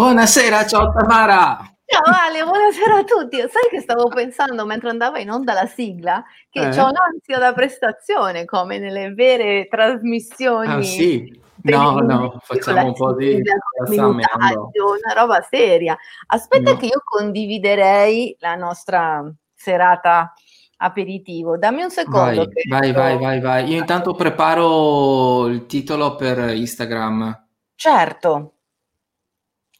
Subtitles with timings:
[0.00, 1.56] Buonasera, ciao Tamara!
[1.86, 3.38] Ciao Ale, buonasera a tutti.
[3.38, 6.68] Sai che stavo pensando mentre andava in onda la sigla che Eh?
[6.68, 10.66] c'ho un'ansia da prestazione come nelle vere trasmissioni.
[10.70, 11.40] Ah sì?
[11.62, 13.40] No, no, facciamo un po' di
[13.88, 15.96] minutaggio, una roba seria.
[16.26, 16.76] Aspetta No.
[16.76, 19.24] che io condividerei la nostra
[19.54, 20.34] serata
[20.76, 21.56] aperitivo.
[21.56, 22.50] Dammi un secondo.
[22.68, 23.64] Vai, vai, vai, vai, vai.
[23.70, 27.44] Io intanto preparo il titolo per Instagram.
[27.74, 28.50] Certo.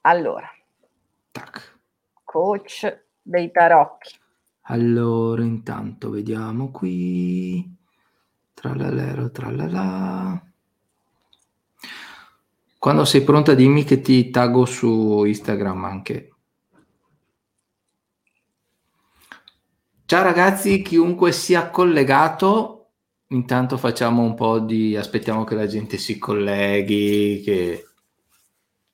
[0.07, 0.49] Allora,
[1.33, 1.81] Tac.
[2.23, 4.15] coach dei tarocchi.
[4.69, 7.69] Allora, intanto vediamo qui.
[8.55, 10.41] Tralalero, tralala.
[12.79, 16.31] Quando sei pronta dimmi che ti taggo su Instagram anche.
[20.05, 22.91] Ciao ragazzi, chiunque sia collegato,
[23.31, 24.97] intanto facciamo un po' di...
[24.97, 27.89] aspettiamo che la gente si colleghi, che,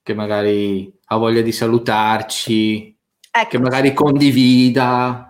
[0.02, 2.98] che magari ha voglia di salutarci,
[3.30, 5.28] Ecco, che magari condivida.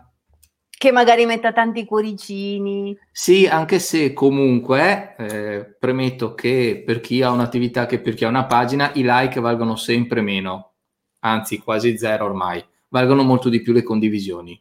[0.69, 2.97] che magari metta tanti cuoricini.
[3.13, 8.29] Sì, anche se comunque eh, premetto che per chi ha un'attività che per chi ha
[8.29, 10.73] una pagina, i like valgono sempre meno,
[11.21, 14.61] anzi quasi zero ormai, valgono molto di più le condivisioni.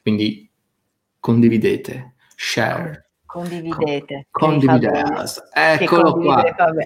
[0.00, 0.50] Quindi
[1.20, 4.28] condividete, share, Condividete.
[4.30, 5.26] Condividete.
[5.52, 6.42] Che Eccolo qua.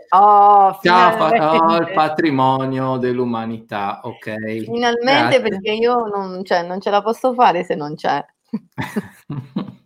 [0.09, 4.65] Oh, Ciao, oh, il patrimonio dell'umanità, ok.
[4.65, 5.41] Finalmente Grazie.
[5.41, 8.25] perché io non, cioè, non ce la posso fare se non c'è.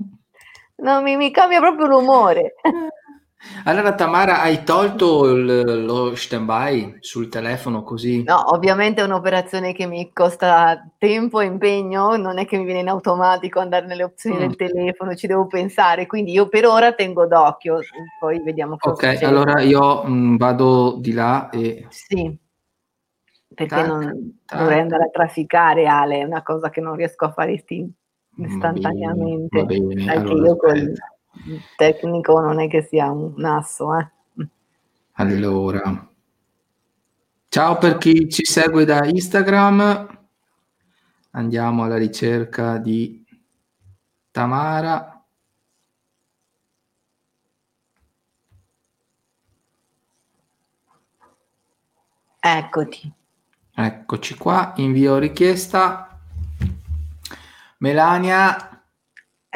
[0.79, 2.55] No, mi, mi cambia proprio l'umore.
[3.65, 8.23] Allora Tamara, hai tolto il- lo stand-by sul telefono così?
[8.23, 12.81] No, ovviamente è un'operazione che mi costa tempo e impegno, non è che mi viene
[12.81, 14.41] in automatico andare nelle opzioni Mm.
[14.41, 17.79] del telefono, ci devo pensare, quindi io per ora tengo d'occhio,
[18.19, 19.27] poi vediamo cosa Ok, succede.
[19.27, 21.87] allora io mh, vado di là e...
[21.91, 22.39] Sì,
[23.55, 24.59] perché Tac, non tac.
[24.59, 27.89] dovrei andare a trafficare, Ale, è una cosa che non riesco a fare isti-
[28.37, 29.65] Va istantaneamente.
[29.67, 30.93] bene, va bene, allora io col
[31.37, 31.63] aspetta.
[31.77, 34.11] tecnico non è che sia un asso, eh.
[35.19, 36.09] Allora,
[37.49, 40.19] ciao per chi ci segue da Instagram.
[41.31, 43.25] Andiamo alla ricerca di
[44.31, 45.25] Tamara.
[52.39, 53.13] Eccoti.
[53.75, 56.19] Eccoci qua, invio richiesta.
[57.79, 58.76] Melania,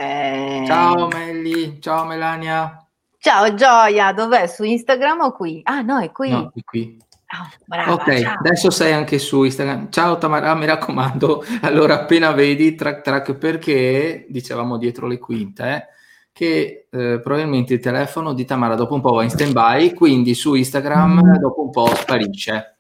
[0.01, 2.83] Eh, ciao Melli, ciao Melania.
[3.19, 4.47] Ciao Gioia, dov'è?
[4.47, 5.61] Su Instagram o qui?
[5.65, 6.31] Ah no, è qui.
[6.31, 6.97] No, di qui.
[7.27, 8.39] Ah, brava, Ok, ciao.
[8.39, 9.91] adesso sei anche su Instagram.
[9.91, 15.85] Ciao Tamara, mi raccomando, allora appena vedi track track perché dicevamo dietro le quinte eh,
[16.33, 20.33] che eh, probabilmente il telefono di Tamara dopo un po' va in stand by, quindi
[20.35, 22.79] su Instagram dopo un po' sparisce.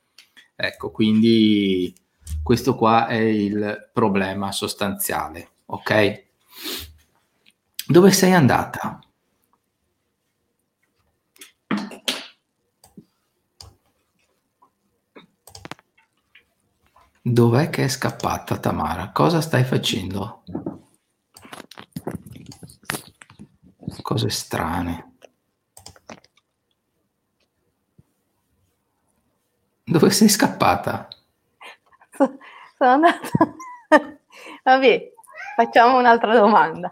[0.57, 1.93] Ecco, quindi
[2.43, 6.29] questo qua è il problema sostanziale, ok?
[7.91, 8.99] Dove sei andata?
[17.23, 19.11] Dov'è che è scappata Tamara?
[19.11, 20.43] Cosa stai facendo?
[24.03, 25.13] Cose strane.
[29.85, 31.07] Dove sei scappata?
[32.17, 32.39] So-
[32.77, 33.19] Sono andata.
[34.65, 35.13] Vabbè,
[35.57, 36.91] facciamo un'altra domanda.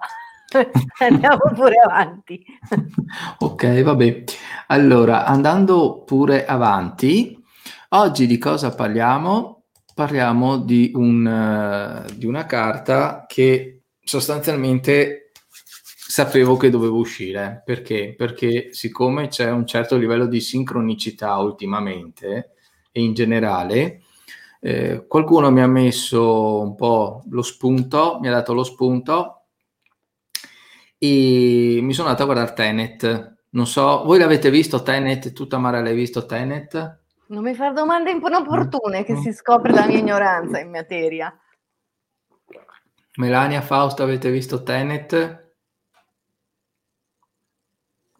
[1.01, 2.45] Andiamo pure avanti.
[3.41, 4.25] Ok, vabbè.
[4.69, 7.43] Allora, andando pure avanti,
[7.91, 9.65] oggi di cosa parliamo?
[9.95, 15.33] Parliamo di, un, eh, di una carta che sostanzialmente
[16.09, 17.63] sapevo che dovevo uscire.
[17.65, 18.15] Perché?
[18.17, 22.53] Perché siccome c'è un certo livello di sincronicità ultimamente
[22.93, 24.03] e in generale,
[24.61, 29.38] eh, qualcuno mi ha messo un po' lo spunto, mi ha dato lo spunto
[30.99, 33.37] e mi sono andato a guardare Tenet.
[33.51, 35.33] Non so, voi l'avete visto Tenet?
[35.33, 37.01] Tu Tamara l'hai visto Tenet?
[37.29, 39.21] Non mi fare domande inopportune che Mm.
[39.21, 41.33] si scopre la mia ignoranza in materia.
[43.17, 45.47] Melania, Fausto, avete visto Tenet?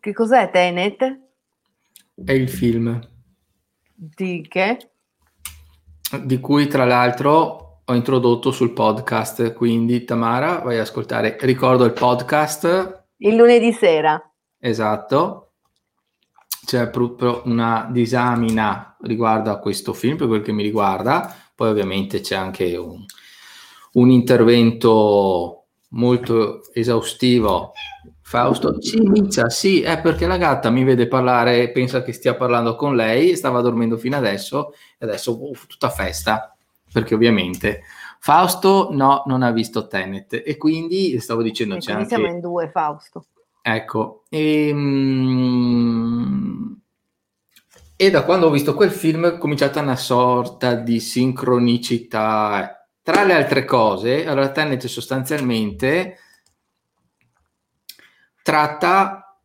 [0.01, 1.21] Che cos'è Tenet?
[2.25, 3.01] È il film
[3.95, 4.91] Di che?
[6.25, 11.39] di cui tra l'altro ho introdotto sul podcast, quindi Tamara vai ad ascoltare.
[11.41, 14.23] Ricordo il podcast, Il lunedì sera.
[14.59, 15.53] esatto,
[16.67, 22.21] c'è proprio una disamina riguardo a questo film per quel che mi riguarda, poi ovviamente
[22.21, 23.03] c'è anche un,
[23.93, 27.73] un intervento molto esaustivo.
[28.21, 28.79] Fausto?
[28.79, 33.35] Cimicia, sì, è perché la gatta mi vede parlare pensa che stia parlando con lei,
[33.35, 36.55] stava dormendo fino adesso e adesso uff, tutta festa,
[36.93, 37.83] perché ovviamente
[38.19, 42.07] Fausto no, non ha visto Tenet e quindi stavo dicendo E c'è anche...
[42.07, 43.27] siamo in due, Fausto.
[43.63, 46.73] Ecco, e, mm,
[47.97, 52.87] e da quando ho visto quel film è cominciata una sorta di sincronicità.
[53.03, 56.19] Tra le altre cose, allora Tenet sostanzialmente
[58.43, 59.39] tratta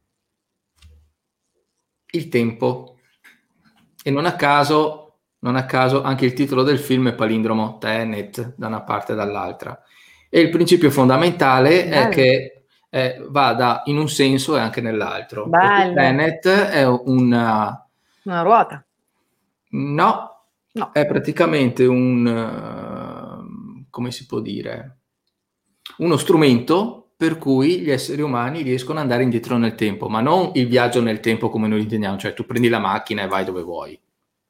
[2.11, 2.97] il tempo
[4.03, 5.02] e non a caso,
[5.43, 9.15] non a caso anche il titolo del film è palindromo Tenet da una parte e
[9.15, 9.77] dall'altra.
[10.29, 12.09] E il principio fondamentale è Bello.
[12.09, 15.45] che eh, vada in un senso e anche nell'altro.
[15.45, 15.93] Bello.
[15.93, 17.87] Tenet è una...
[18.23, 18.85] Una ruota.
[19.71, 20.29] No,
[20.75, 20.89] No.
[20.91, 22.25] è praticamente un...
[22.25, 24.97] eh, come si può dire?
[25.97, 30.51] Uno strumento per cui gli esseri umani riescono ad andare indietro nel tempo, ma non
[30.55, 33.61] il viaggio nel tempo come noi intendiamo, cioè tu prendi la macchina e vai dove
[33.61, 33.99] vuoi,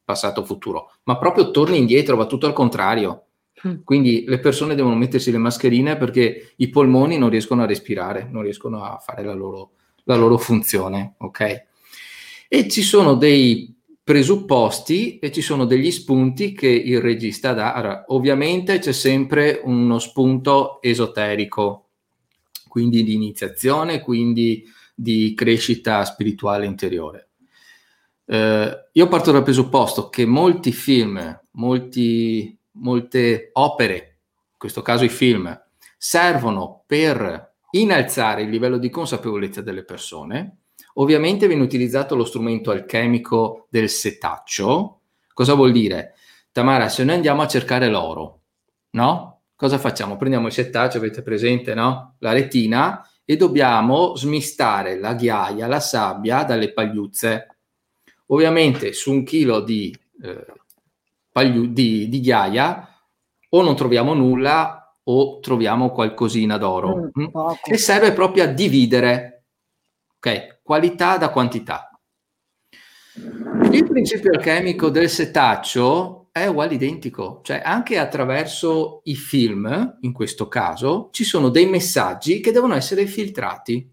[0.03, 3.25] passato futuro, ma proprio torni indietro, va tutto al contrario.
[3.67, 3.83] Mm.
[3.83, 8.43] Quindi le persone devono mettersi le mascherine perché i polmoni non riescono a respirare, non
[8.43, 9.71] riescono a fare la loro,
[10.03, 11.65] la loro funzione, ok?
[12.49, 13.73] E ci sono dei
[14.03, 17.73] presupposti e ci sono degli spunti che il regista dà.
[17.73, 21.87] Allora, ovviamente c'è sempre uno spunto esoterico,
[22.67, 27.29] quindi di iniziazione, quindi di crescita spirituale interiore.
[28.25, 35.09] Eh, io parto dal presupposto che molti film, molti, molte opere, in questo caso i
[35.09, 35.61] film,
[35.97, 40.57] servono per innalzare il livello di consapevolezza delle persone.
[40.95, 45.01] Ovviamente viene utilizzato lo strumento alchemico del setaccio.
[45.33, 46.13] Cosa vuol dire?
[46.51, 48.41] Tamara, se noi andiamo a cercare l'oro,
[48.91, 49.41] no?
[49.55, 50.17] Cosa facciamo?
[50.17, 52.15] Prendiamo il setaccio, avete presente, no?
[52.19, 57.52] La retina e dobbiamo smistare la ghiaia, la sabbia dalle pagliuzze.
[58.27, 60.45] Ovviamente su un chilo di, eh,
[61.31, 62.87] pagliu- di, di ghiaia
[63.49, 67.11] o non troviamo nulla o troviamo qualcosina d'oro.
[67.17, 67.27] Mm, mm?
[67.61, 69.33] che serve proprio a dividere
[70.17, 71.89] ok, qualità da quantità.
[73.71, 80.47] Il principio alchemico del setaccio è uguale identico, cioè anche attraverso i film, in questo
[80.47, 83.91] caso, ci sono dei messaggi che devono essere filtrati.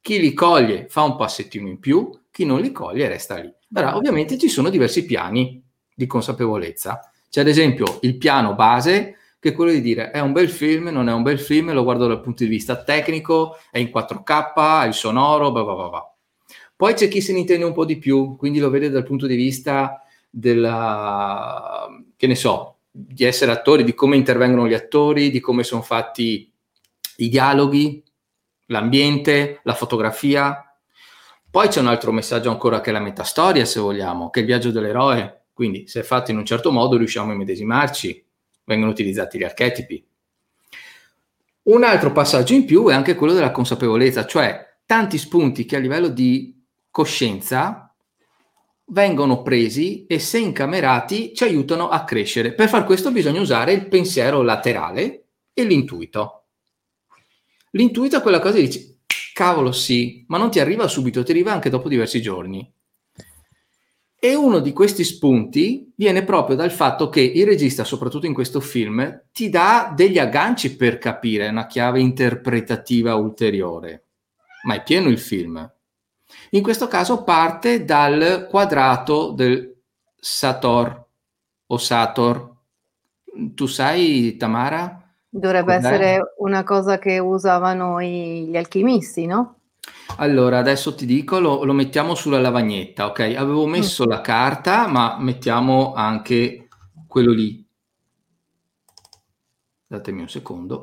[0.00, 3.52] Chi li coglie fa un passettino in più, chi non li coglie resta lì.
[3.74, 5.62] Ora, ovviamente ci sono diversi piani
[5.94, 7.10] di consapevolezza.
[7.28, 10.88] C'è ad esempio il piano base, che è quello di dire è un bel film,
[10.88, 14.52] non è un bel film, lo guardo dal punto di vista tecnico, è in 4K,
[14.54, 16.14] ha il sonoro, bla bla bla bla.
[16.76, 19.26] Poi c'è chi se ne intende un po' di più, quindi lo vede dal punto
[19.26, 21.86] di vista della,
[22.16, 26.52] che ne so, di essere attori, di come intervengono gli attori, di come sono fatti
[27.16, 28.02] i dialoghi,
[28.66, 30.65] l'ambiente, la fotografia.
[31.56, 34.48] Poi c'è un altro messaggio ancora che è la metastoria, se vogliamo, che è il
[34.48, 35.44] viaggio dell'eroe.
[35.54, 38.26] Quindi se è fatto in un certo modo riusciamo a immedesimarci,
[38.64, 40.06] vengono utilizzati gli archetipi.
[41.62, 45.78] Un altro passaggio in più è anche quello della consapevolezza, cioè tanti spunti che a
[45.78, 47.90] livello di coscienza
[48.88, 52.52] vengono presi e se incamerati ci aiutano a crescere.
[52.52, 56.48] Per far questo bisogna usare il pensiero laterale e l'intuito.
[57.70, 58.95] L'intuito è quella cosa che dici,
[59.36, 62.72] cavolo sì, ma non ti arriva subito, ti arriva anche dopo diversi giorni.
[64.18, 68.60] E uno di questi spunti viene proprio dal fatto che il regista, soprattutto in questo
[68.60, 74.04] film, ti dà degli agganci per capire una chiave interpretativa ulteriore.
[74.64, 75.70] Ma è pieno il film.
[76.52, 79.76] In questo caso parte dal quadrato del
[80.18, 81.08] Sator
[81.66, 82.54] o Sator.
[83.54, 85.05] Tu sai, Tamara?
[85.38, 85.76] Dovrebbe Cos'è?
[85.76, 89.60] essere una cosa che usavano i- gli alchimisti, no?
[90.18, 93.34] Allora, adesso ti dico, lo, lo mettiamo sulla lavagnetta, ok?
[93.36, 96.68] Avevo messo la carta, ma mettiamo anche
[97.06, 97.64] quello lì.
[99.90, 100.76] Datemi un secondo.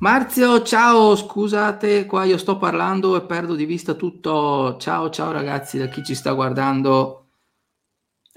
[0.00, 4.76] Marzio, ciao, scusate, qua io sto parlando e perdo di vista tutto.
[4.78, 7.17] Ciao, ciao ragazzi, da chi ci sta guardando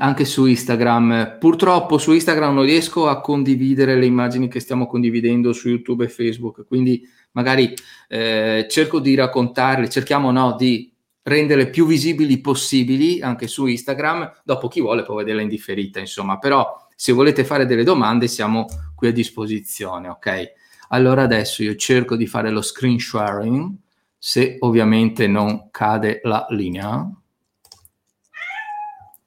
[0.01, 1.37] anche su Instagram.
[1.39, 6.09] Purtroppo su Instagram non riesco a condividere le immagini che stiamo condividendo su YouTube e
[6.09, 7.73] Facebook, quindi magari
[8.09, 10.91] eh, cerco di raccontarle, cerchiamo no, di
[11.23, 14.41] renderle più visibili possibili anche su Instagram.
[14.43, 18.65] Dopo chi vuole può vederla in differita, insomma, però se volete fare delle domande siamo
[18.95, 20.53] qui a disposizione, ok?
[20.89, 23.71] Allora adesso io cerco di fare lo screen sharing,
[24.17, 27.07] se ovviamente non cade la linea.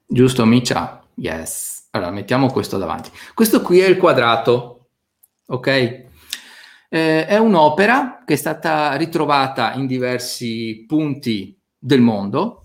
[0.06, 1.02] Giusto, Micia?
[1.14, 1.88] Yes.
[1.90, 3.10] Allora, mettiamo questo davanti.
[3.34, 4.88] Questo qui è il quadrato,
[5.46, 5.66] ok?
[6.88, 12.64] Eh, è un'opera che è stata ritrovata in diversi punti del mondo,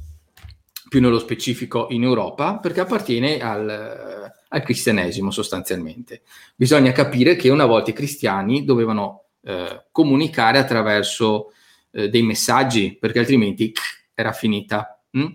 [0.89, 6.23] più nello specifico in Europa, perché appartiene al, al cristianesimo sostanzialmente.
[6.55, 11.51] Bisogna capire che una volta i cristiani dovevano eh, comunicare attraverso
[11.91, 13.71] eh, dei messaggi, perché altrimenti
[14.13, 15.01] era finita.
[15.17, 15.25] Mm?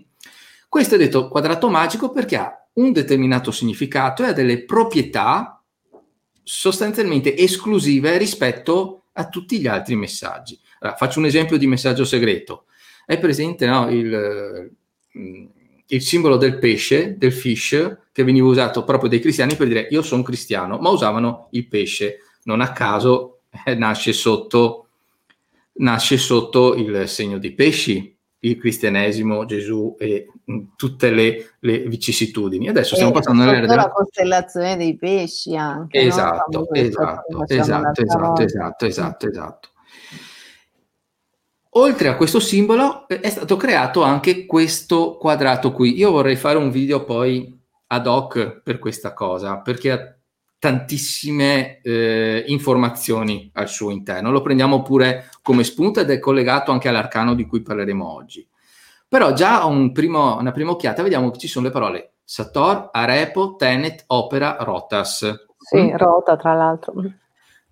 [0.75, 5.63] Questo è detto quadrato magico perché ha un determinato significato e ha delle proprietà
[6.43, 10.59] sostanzialmente esclusive rispetto a tutti gli altri messaggi.
[10.79, 12.65] Allora, faccio un esempio di messaggio segreto.
[13.05, 14.69] È presente no, il,
[15.17, 15.45] mm,
[15.85, 20.01] il simbolo del pesce, del fish, che veniva usato proprio dai cristiani per dire io
[20.01, 22.17] sono cristiano, ma usavano il pesce.
[22.43, 24.89] Non a caso eh, nasce, sotto,
[25.75, 28.14] nasce sotto il segno dei pesci,
[28.45, 32.69] il cristianesimo, Gesù e mh, tutte le, le, vicissitudini.
[32.69, 35.99] Adesso stiamo passando all'era della costellazione dei pesci anche.
[35.99, 39.69] Esatto, esatto, esatto, esatto, esatto, esatto, esatto.
[41.77, 45.97] Oltre a questo simbolo eh, è stato creato anche questo quadrato qui.
[45.97, 47.53] Io vorrei fare un video poi
[47.87, 50.14] ad hoc per questa cosa, perché
[50.59, 54.31] tantissime eh, informazioni al suo interno.
[54.31, 58.47] Lo prendiamo pure come spunto ed è collegato anche all'arcano di cui parleremo oggi.
[59.07, 63.55] Però già un primo, una prima occhiata vediamo che ci sono le parole Sator, Arepo,
[63.55, 65.45] Tenet, Opera, Rotas.
[65.57, 65.95] Sì, mm?
[65.95, 66.93] Rota tra l'altro.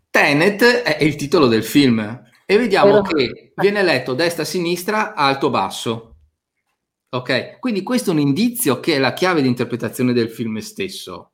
[0.10, 3.02] Tenet è il titolo del film e vediamo Però...
[3.02, 6.16] che viene letto destra-sinistra, alto-basso.
[7.10, 11.33] Ok, quindi questo è un indizio che è la chiave di interpretazione del film stesso.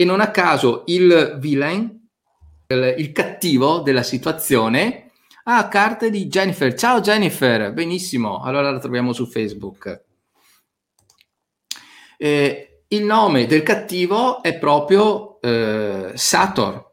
[0.00, 2.08] E non a caso il villain,
[2.68, 5.10] il, cattivo della situazione,
[5.44, 6.72] ha carte di Jennifer.
[6.72, 10.04] Ciao Jennifer, benissimo, allora la troviamo su Facebook.
[12.16, 16.92] Eh, il nome del cattivo è proprio eh, Sator.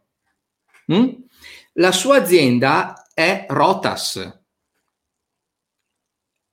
[0.92, 1.08] Mm?
[1.76, 4.37] La sua azienda è Rotas.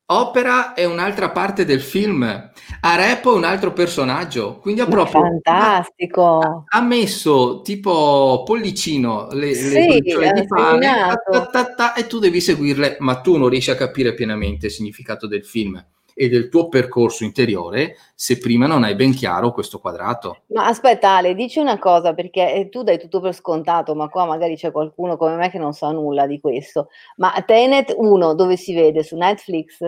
[0.07, 6.41] Opera è un'altra parte del film, Arepo è un altro personaggio, quindi ha proprio fantastico.
[6.41, 10.87] Ha, ha messo tipo pollicino le, sì, le di pane
[11.31, 14.73] ta, ta, ta, e tu devi seguirle, ma tu non riesci a capire pienamente il
[14.73, 15.83] significato del film
[16.15, 20.43] e del tuo percorso interiore se prima non hai ben chiaro questo quadrato.
[20.47, 24.25] Ma aspetta Ale, dici una cosa perché eh, tu dai tutto per scontato, ma qua
[24.25, 26.89] magari c'è qualcuno come me che non sa nulla di questo.
[27.17, 29.03] Ma Tenet 1 dove si vede?
[29.03, 29.81] Su Netflix?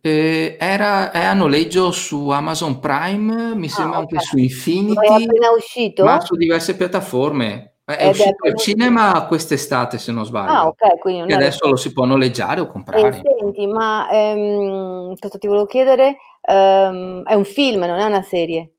[0.00, 4.16] Eh, era, è a noleggio su Amazon Prime, mi ah, sembra okay.
[4.16, 6.04] anche su Infinity, è appena uscito?
[6.04, 7.75] ma su diverse piattaforme.
[7.86, 10.50] È Ed uscito al cinema quest'estate, se non sbaglio.
[10.50, 13.06] Ah, ok, quindi non e adesso lo si può noleggiare o comprare.
[13.06, 16.16] Eh, senti, ma ehm, cosa ti volevo chiedere?
[16.48, 18.72] Um, è un film, non è una serie.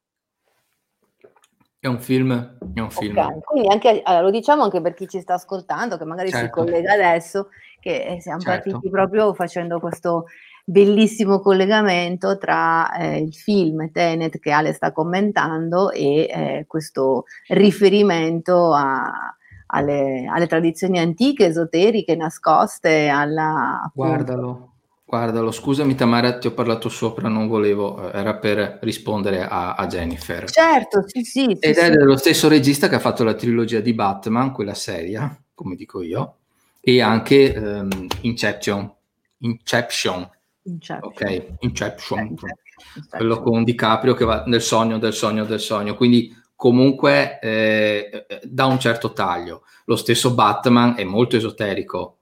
[1.80, 3.18] È un film, è un film.
[3.18, 3.40] Okay.
[3.46, 6.46] Quindi anche, allora, lo diciamo anche per chi ci sta ascoltando, che magari certo.
[6.46, 7.48] si collega adesso,
[7.80, 8.72] che eh, siamo certo.
[8.72, 10.26] partiti proprio facendo questo
[10.70, 18.74] bellissimo collegamento tra eh, il film Tenet che Ale sta commentando e eh, questo riferimento
[18.74, 19.34] a,
[19.68, 23.90] alle, alle, tradizioni antiche, esoteriche, nascoste, alla...
[23.94, 24.74] Guardalo,
[25.06, 29.88] guardalo, scusami Tamara, ti ho parlato sopra, non volevo, eh, era per rispondere a, a
[29.88, 30.50] Jennifer.
[30.50, 31.46] Certo, sì, sì.
[31.62, 31.92] Ed sì, è sì.
[31.92, 36.40] dello stesso regista che ha fatto la trilogia di Batman, quella seria, come dico io,
[36.82, 38.94] e anche um, Inception.
[39.40, 40.30] Inception
[40.68, 41.12] Inception.
[41.12, 42.20] Ok, Inception.
[42.20, 43.08] Inception.
[43.10, 48.42] Quello con DiCaprio che va nel sogno del sogno del sogno, quindi comunque eh, eh,
[48.44, 49.64] da un certo taglio.
[49.86, 52.20] Lo stesso Batman è molto esoterico,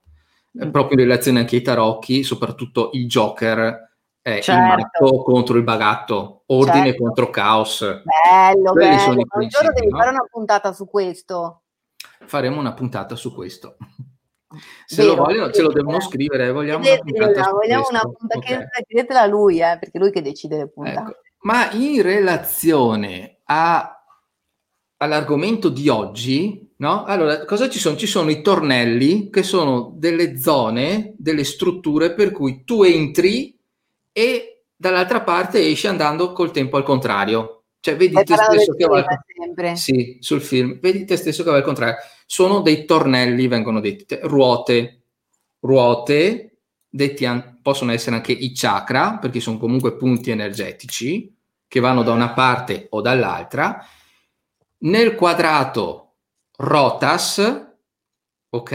[0.64, 0.70] mm.
[0.70, 4.62] proprio in relazione anche ai tarocchi, soprattutto il Joker è certo.
[4.62, 7.04] il matto contro il bagatto, ordine certo.
[7.04, 7.82] contro caos.
[7.82, 9.26] Bello, Quelli bello.
[9.34, 9.98] Un giorno devi no?
[9.98, 11.62] fare una puntata su questo.
[12.26, 13.78] Faremo una puntata su questo.
[14.86, 16.52] Se Vero, lo vogliono, ce lo devono scrivere.
[16.52, 18.66] Vogliamo chiedetela, una vogliamo una punta okay.
[18.88, 21.12] chiedetela a lui, eh, perché è lui che decide le puntate.
[21.12, 21.20] Ecco.
[21.42, 24.04] Ma in relazione a,
[24.98, 27.04] all'argomento di oggi, no?
[27.06, 27.96] Allora, cosa ci sono?
[27.96, 33.58] Ci sono i tornelli, che sono delle zone, delle strutture per cui tu entri
[34.12, 37.55] e dall'altra parte esci andando col tempo al contrario.
[37.86, 39.78] Cioè, vedi te stesso che va al...
[39.78, 40.80] Sì, sul film.
[40.80, 41.98] Vedi te stesso che va al contrario.
[42.26, 45.04] Sono dei tornelli, vengono detti, ruote,
[45.60, 51.32] ruote, detti an- possono essere anche i chakra, perché sono comunque punti energetici
[51.68, 53.86] che vanno da una parte o dall'altra.
[54.80, 56.16] Nel quadrato
[56.58, 57.68] rotas,
[58.50, 58.72] ok?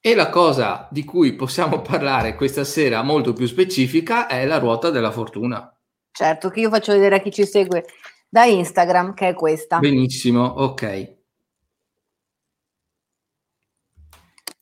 [0.00, 4.88] E la cosa di cui possiamo parlare questa sera molto più specifica è la ruota
[4.88, 5.70] della fortuna.
[6.12, 7.86] Certo, che io faccio vedere a chi ci segue
[8.28, 9.78] da Instagram, che è questa.
[9.78, 11.16] Benissimo, ok.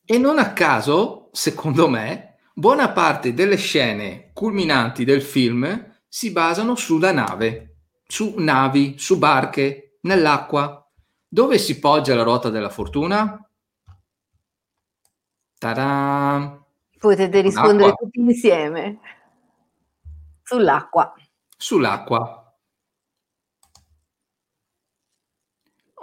[0.05, 6.75] E non a caso, secondo me, buona parte delle scene culminanti del film si basano
[6.75, 7.75] sulla nave,
[8.07, 10.85] su navi, su barche, nell'acqua.
[11.27, 13.49] Dove si poggia la ruota della fortuna?
[15.57, 16.61] Ta-da!
[16.97, 18.99] Potete rispondere tutti insieme.
[20.43, 21.13] Sull'acqua.
[21.61, 22.55] Sull'acqua.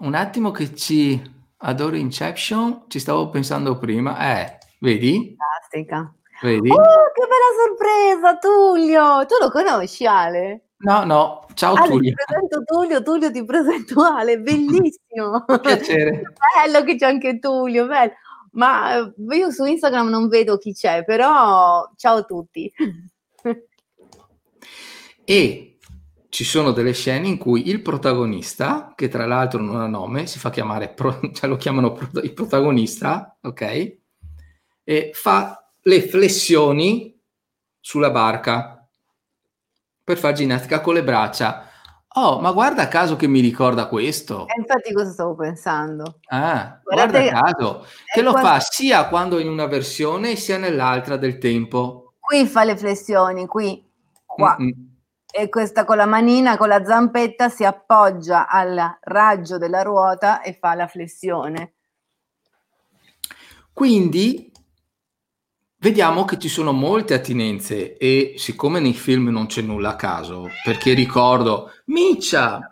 [0.01, 1.21] Un attimo che ci
[1.57, 4.39] adoro Inception, ci stavo pensando prima.
[4.39, 5.37] Eh, vedi?
[5.37, 6.15] Fantastica.
[6.43, 6.71] Vedi?
[6.71, 6.77] Oh,
[7.13, 9.27] che bella sorpresa, Tullio!
[9.27, 10.69] Tu lo conosci, Ale?
[10.77, 12.11] No, no, ciao Ale, Tullio.
[12.11, 15.45] ti presento Tullio, Tullio ti presento Ale, bellissimo!
[15.61, 16.23] Piacere.
[16.63, 18.13] bello che c'è anche Tullio, bello.
[18.53, 22.73] Ma eh, io su Instagram non vedo chi c'è, però ciao a tutti.
[25.31, 25.77] E
[26.31, 30.39] ci sono delle scene in cui il protagonista, che tra l'altro non ha nome, si
[30.39, 33.97] fa chiamare, pro, cioè lo chiamano pro, il protagonista, ok?
[34.83, 37.15] E fa le flessioni
[37.79, 38.89] sulla barca
[40.03, 41.69] per fare ginnastica con le braccia.
[42.15, 44.47] Oh, ma guarda caso che mi ricorda questo.
[44.47, 46.21] E infatti cosa stavo pensando?
[46.29, 48.49] Ah, Guardate, guarda caso, che lo quando...
[48.49, 52.15] fa sia quando in una versione sia nell'altra del tempo.
[52.19, 53.87] Qui fa le flessioni, qui,
[54.25, 54.57] qua.
[54.59, 54.88] Mm-mm.
[55.31, 60.57] E questa con la manina, con la zampetta, si appoggia al raggio della ruota e
[60.59, 61.75] fa la flessione.
[63.73, 64.51] Quindi
[65.81, 70.49] Vediamo che ci sono molte attinenze e siccome nei film non c'è nulla a caso,
[70.65, 72.69] perché ricordo Miccia,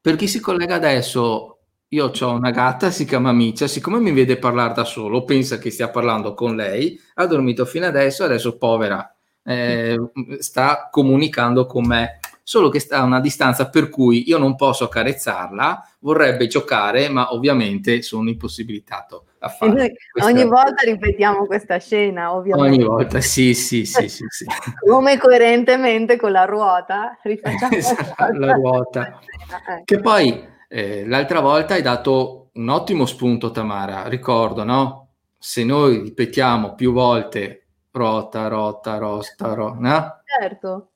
[0.00, 4.38] per chi si collega adesso, io ho una gatta, si chiama Miccia, siccome mi vede
[4.38, 9.15] parlare da solo, pensa che stia parlando con lei, ha dormito fino adesso, adesso povera,
[9.46, 9.96] eh,
[10.38, 14.84] sta comunicando con me solo che sta a una distanza per cui io non posso
[14.84, 19.94] accarezzarla, vorrebbe giocare, ma ovviamente sono impossibilitato a fare.
[20.22, 22.76] Ogni volta ripetiamo questa scena, ovviamente.
[22.76, 24.44] Ogni volta, sì, sì, sì, sì, sì.
[24.88, 29.18] Come coerentemente con la ruota, rifacciamo esatto, la ruota.
[29.48, 29.82] Eh.
[29.84, 35.10] Che poi eh, l'altra volta hai dato un ottimo spunto, Tamara, ricordo, no?
[35.38, 37.65] Se noi ripetiamo più volte
[37.96, 40.22] rota, rota, rosta, rota, no?
[40.40, 40.90] Certo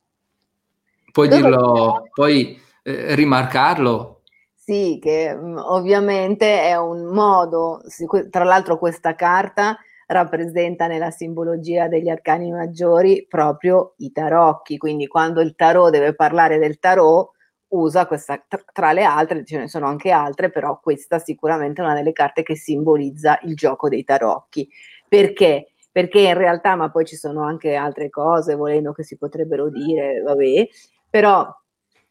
[1.12, 4.22] Puoi dirlo, puoi eh, rimarcarlo?
[4.54, 7.82] Sì, che mm, ovviamente è un modo,
[8.30, 15.40] tra l'altro questa carta rappresenta nella simbologia degli arcani maggiori proprio i tarocchi, quindi quando
[15.40, 17.30] il tarot deve parlare del tarot
[17.68, 21.94] usa questa, tra le altre, ce ne sono anche altre, però questa sicuramente è una
[21.94, 24.68] delle carte che simbolizza il gioco dei tarocchi.
[25.08, 25.69] Perché?
[25.92, 30.20] Perché in realtà, ma poi ci sono anche altre cose, volendo che si potrebbero dire,
[30.22, 30.68] vabbè,
[31.08, 31.48] però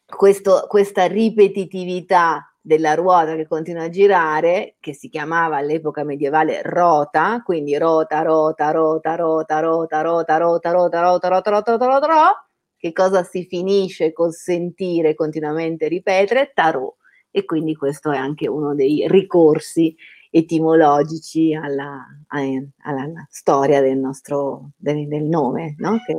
[0.06, 7.40] questo, questa ripetitività della ruota che continua a girare, che si chiamava all'epoca medievale rota,
[7.42, 12.46] quindi rota, rota, rota, rota, rota, rota, rota, rota, rota, rota, rota, rota, rota, rota,
[12.76, 16.52] che cosa si finisce col sentire continuamente ripetere?
[16.54, 16.96] Tarot.
[17.30, 19.96] E quindi questo è anche uno dei ricorsi
[20.30, 25.98] etimologici alla, alla, alla storia del nostro del, del nome, no?
[26.06, 26.14] che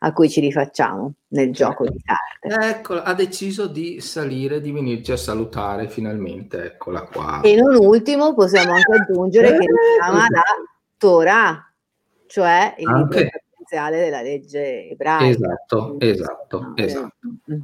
[0.00, 2.68] a cui ci rifacciamo nel gioco di carte.
[2.68, 7.40] Ecco, ha deciso di salire, di venirci a salutare finalmente, eccola qua.
[7.42, 10.42] E non ultimo possiamo anche aggiungere che richiama la
[10.96, 11.72] Torah,
[12.26, 13.18] cioè il anche.
[13.18, 15.26] libro essenziale della legge ebraica.
[15.26, 17.28] Esatto, esatto, no, esatto.
[17.50, 17.60] Mm.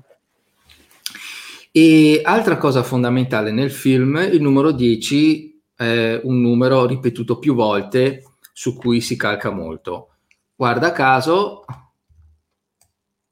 [1.70, 8.22] E altra cosa fondamentale nel film, il numero 10 è un numero ripetuto più volte
[8.52, 10.10] su cui si calca molto.
[10.54, 11.64] Guarda caso,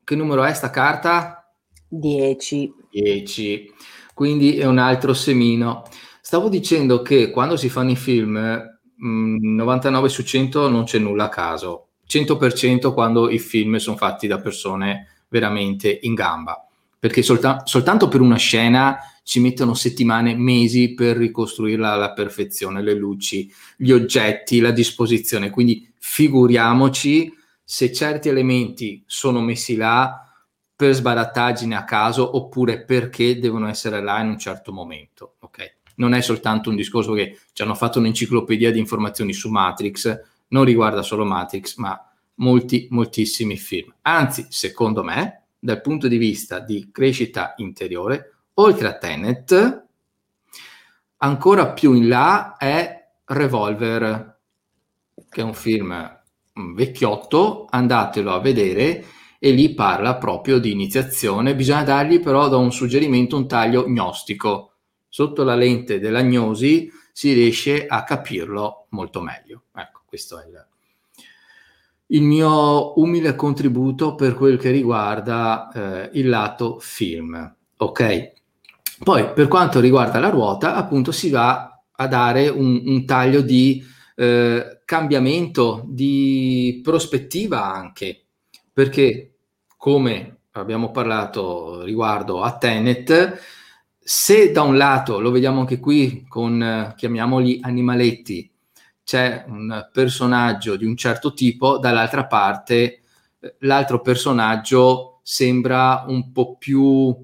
[0.04, 1.48] che numero è sta carta?
[1.88, 2.74] 10.
[2.90, 3.72] 10.
[4.14, 5.84] Quindi è un altro semino.
[6.20, 8.36] Stavo dicendo che quando si fanno i film,
[8.96, 11.88] mh, mm, 99 su 100 non c'è nulla a caso.
[12.06, 16.66] 100% quando i film sono fatti da persone veramente in gamba.
[16.98, 22.94] Perché solta- soltanto per una scena ci mettono settimane, mesi per ricostruirla alla perfezione, le
[22.94, 25.50] luci, gli oggetti, la disposizione.
[25.50, 27.32] Quindi figuriamoci
[27.64, 30.26] se certi elementi sono messi là
[30.74, 35.36] per sbarattaggine a caso oppure perché devono essere là in un certo momento.
[35.38, 35.70] Okay?
[35.96, 40.64] Non è soltanto un discorso che ci hanno fatto un'enciclopedia di informazioni su Matrix, non
[40.64, 41.98] riguarda solo Matrix, ma
[42.36, 43.94] molti, moltissimi film.
[44.02, 49.86] Anzi, secondo me, dal punto di vista di crescita interiore, oltre a Tenet,
[51.18, 54.40] ancora più in là è Revolver,
[55.28, 56.20] che è un film
[56.74, 59.04] vecchiotto, andatelo a vedere
[59.38, 61.54] e lì parla proprio di iniziazione.
[61.54, 64.74] Bisogna dargli però da un suggerimento un taglio gnostico.
[65.08, 69.64] Sotto la lente della gnosi si riesce a capirlo molto meglio.
[69.74, 70.66] Ecco, questo è il,
[72.06, 77.56] il mio umile contributo per quel che riguarda eh, il lato film.
[77.78, 78.32] Ok?
[79.02, 83.84] Poi per quanto riguarda la ruota, appunto si va a dare un, un taglio di
[84.14, 88.26] eh, cambiamento, di prospettiva anche,
[88.72, 89.34] perché
[89.76, 93.40] come abbiamo parlato riguardo a Tenet,
[93.98, 98.50] se da un lato lo vediamo anche qui con, chiamiamoli animaletti,
[99.02, 103.00] c'è un personaggio di un certo tipo, dall'altra parte
[103.40, 107.16] eh, l'altro personaggio sembra un po' più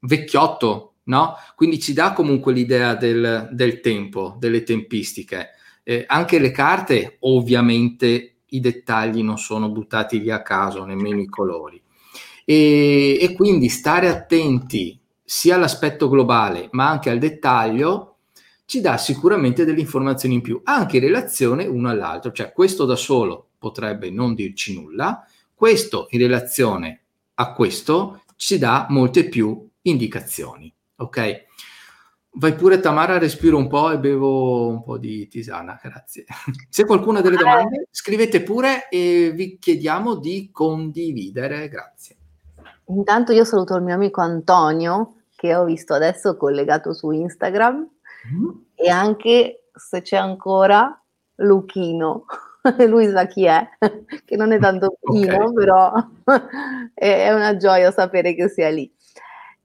[0.00, 1.34] vecchiotto, no?
[1.54, 5.50] Quindi ci dà comunque l'idea del, del tempo, delle tempistiche.
[5.82, 11.26] Eh, anche le carte, ovviamente, i dettagli non sono buttati via a caso, nemmeno i
[11.26, 11.80] colori.
[12.44, 18.16] E, e quindi stare attenti sia all'aspetto globale, ma anche al dettaglio,
[18.66, 22.32] ci dà sicuramente delle informazioni in più, anche in relazione uno all'altro.
[22.32, 27.00] Cioè, questo da solo potrebbe non dirci nulla, questo in relazione
[27.34, 30.72] a questo ci dà molte più indicazioni.
[30.96, 31.44] Ok?
[32.38, 36.24] Vai pure Tamara, respiro un po' e bevo un po' di tisana, grazie.
[36.68, 42.16] Se qualcuno ha delle domande, scrivete pure e vi chiediamo di condividere, grazie.
[42.88, 47.88] Intanto io saluto il mio amico Antonio, che ho visto adesso collegato su Instagram,
[48.34, 48.48] mm.
[48.74, 51.02] e anche se c'è ancora
[51.36, 52.26] Luchino.
[52.86, 53.66] Lui sa chi è,
[54.24, 55.52] che non è tanto Pino, okay.
[55.52, 55.92] però
[56.94, 58.92] è una gioia sapere che sia lì.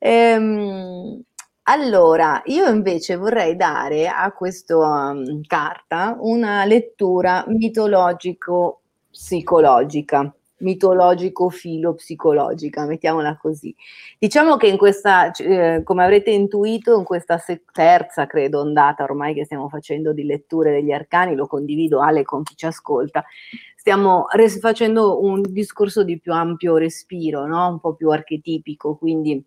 [0.04, 1.22] Ehm,
[1.64, 13.74] allora, io invece vorrei dare a questa um, carta una lettura mitologico-psicologica mitologico-filo-psicologica, mettiamola così.
[14.20, 19.34] Diciamo che in questa, eh, come avrete intuito, in questa se- terza, credo, ondata ormai
[19.34, 23.26] che stiamo facendo di letture degli arcani, lo condivido Ale con chi ci ascolta,
[23.76, 27.68] stiamo res- facendo un discorso di più ampio respiro, no?
[27.68, 29.44] un po' più archetipico, quindi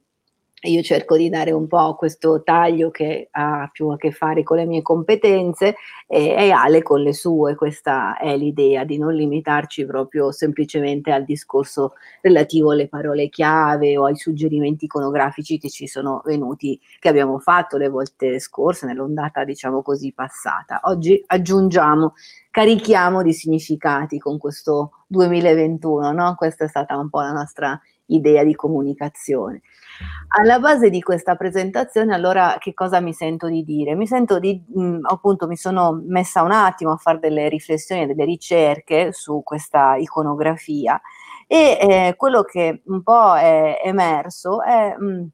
[0.64, 4.57] io cerco di dare un po' questo taglio che ha più a che fare con
[4.57, 7.55] le mie competenze e, e Ale con le sue.
[7.55, 14.07] Questa è l'idea di non limitarci proprio semplicemente al discorso relativo alle parole chiave o
[14.07, 19.83] ai suggerimenti iconografici che ci sono venuti, che abbiamo fatto le volte scorse, nell'ondata diciamo
[19.83, 20.81] così passata.
[20.85, 22.14] Oggi aggiungiamo
[22.55, 26.35] carichiamo di significati con questo 2021, no?
[26.37, 29.61] Questa è stata un po' la nostra idea di comunicazione.
[30.37, 33.94] Alla base di questa presentazione, allora, che cosa mi sento di dire?
[33.94, 38.24] Mi sento di, mh, appunto, mi sono messa un attimo a fare delle riflessioni, delle
[38.24, 41.00] ricerche su questa iconografia
[41.46, 44.96] e eh, quello che un po' è emerso è...
[44.98, 45.26] Mh,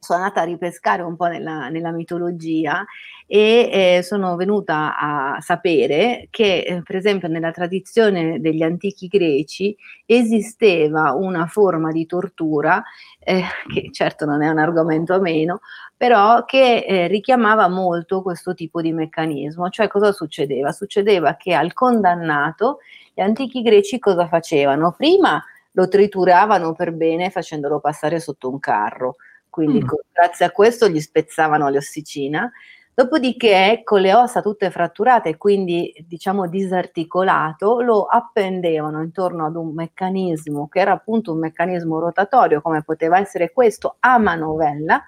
[0.00, 2.84] sono andata a ripescare un po' nella, nella mitologia
[3.26, 9.76] e eh, sono venuta a sapere che, eh, per esempio, nella tradizione degli antichi greci
[10.06, 12.82] esisteva una forma di tortura,
[13.20, 15.60] eh, che certo non è un argomento a meno,
[15.96, 19.68] però che eh, richiamava molto questo tipo di meccanismo.
[19.68, 20.72] Cioè, cosa succedeva?
[20.72, 22.78] Succedeva che al condannato
[23.14, 24.92] gli antichi greci cosa facevano?
[24.96, 25.40] Prima
[25.72, 29.16] lo trituravano per bene facendolo passare sotto un carro
[29.50, 29.88] quindi mm.
[30.12, 32.50] grazie a questo gli spezzavano l'ossicina.
[32.92, 39.72] Dopodiché, con le ossa tutte fratturate e quindi diciamo disarticolato, lo appendevano intorno ad un
[39.72, 45.02] meccanismo che era appunto un meccanismo rotatorio, come poteva essere questo, a manovella,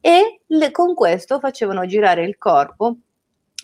[0.00, 2.98] e le, con questo facevano girare il corpo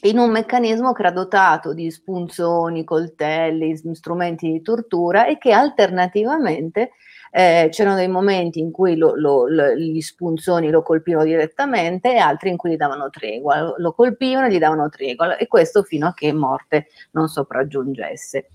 [0.03, 6.93] in un meccanismo che era dotato di spunzoni, coltelli, strumenti di tortura e che alternativamente
[7.31, 12.19] eh, c'erano dei momenti in cui lo, lo, lo, gli spunzoni lo colpivano direttamente e
[12.19, 16.09] altri in cui gli davano tregua, lo, colpivano e gli davano tregua e questo fino
[16.09, 18.49] a che morte non sopraggiungesse.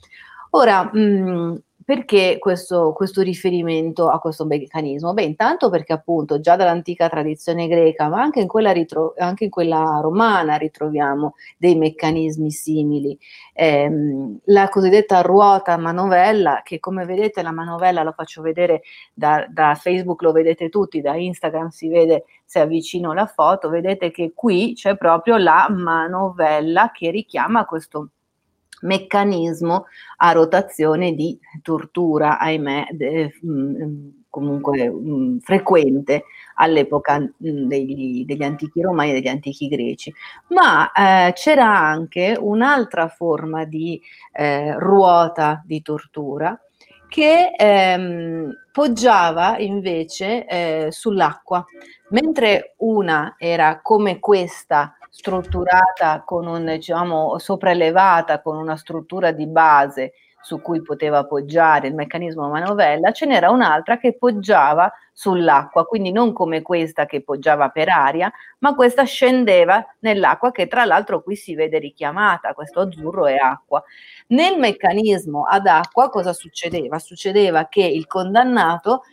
[0.52, 5.14] Ora, mh, perché questo, questo, riferimento a questo meccanismo?
[5.14, 9.50] Beh, intanto perché appunto già dall'antica tradizione greca, ma anche in quella, ritro- anche in
[9.52, 13.16] quella romana ritroviamo dei meccanismi simili.
[13.54, 13.88] Eh,
[14.46, 18.82] la cosiddetta ruota manovella, che come vedete la manovella lo faccio vedere
[19.14, 24.10] da, da Facebook, lo vedete tutti, da Instagram si vede se avvicino la foto, vedete
[24.10, 28.10] che qui c'è proprio la manovella che richiama questo
[28.86, 29.86] meccanismo
[30.18, 37.68] a rotazione di tortura, ahimè, de, mh, mm, comunque mh, mm, frequente all'epoca mh, mm,
[37.68, 40.14] degli, degli, antichi romani e degli antichi greci.
[40.50, 46.60] Ma eh, c'era anche un'altra forma di eh, ruota di tortura
[47.08, 51.64] che ehm, poggiava invece eh, sull'acqua,
[52.10, 60.12] mentre una era come questa, strutturata con un, diciamo, sopraelevata con una struttura di base
[60.42, 66.34] su cui poteva appoggiare il meccanismo manovella, ce n'era un'altra che poggiava sull'acqua, quindi non
[66.34, 71.56] come questa che poggiava per aria, ma questa scendeva nell'acqua che tra l'altro qui si
[71.56, 73.82] vede richiamata, questo azzurro è acqua.
[74.28, 77.00] Nel meccanismo ad acqua cosa succedeva?
[77.00, 79.04] Succedeva che il condannato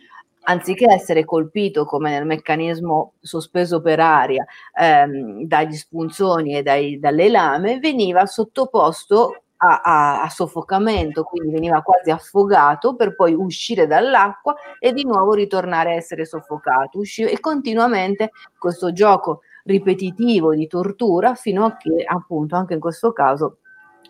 [0.43, 4.45] anziché essere colpito come nel meccanismo sospeso per aria
[4.77, 11.81] ehm, dagli spunzoni e dai, dalle lame, veniva sottoposto a, a, a, soffocamento, quindi veniva
[11.81, 16.99] quasi affogato per poi uscire dall'acqua e di nuovo ritornare a essere soffocato.
[16.99, 23.13] Uscire, e continuamente questo gioco ripetitivo di tortura fino a che appunto anche in questo
[23.13, 23.59] caso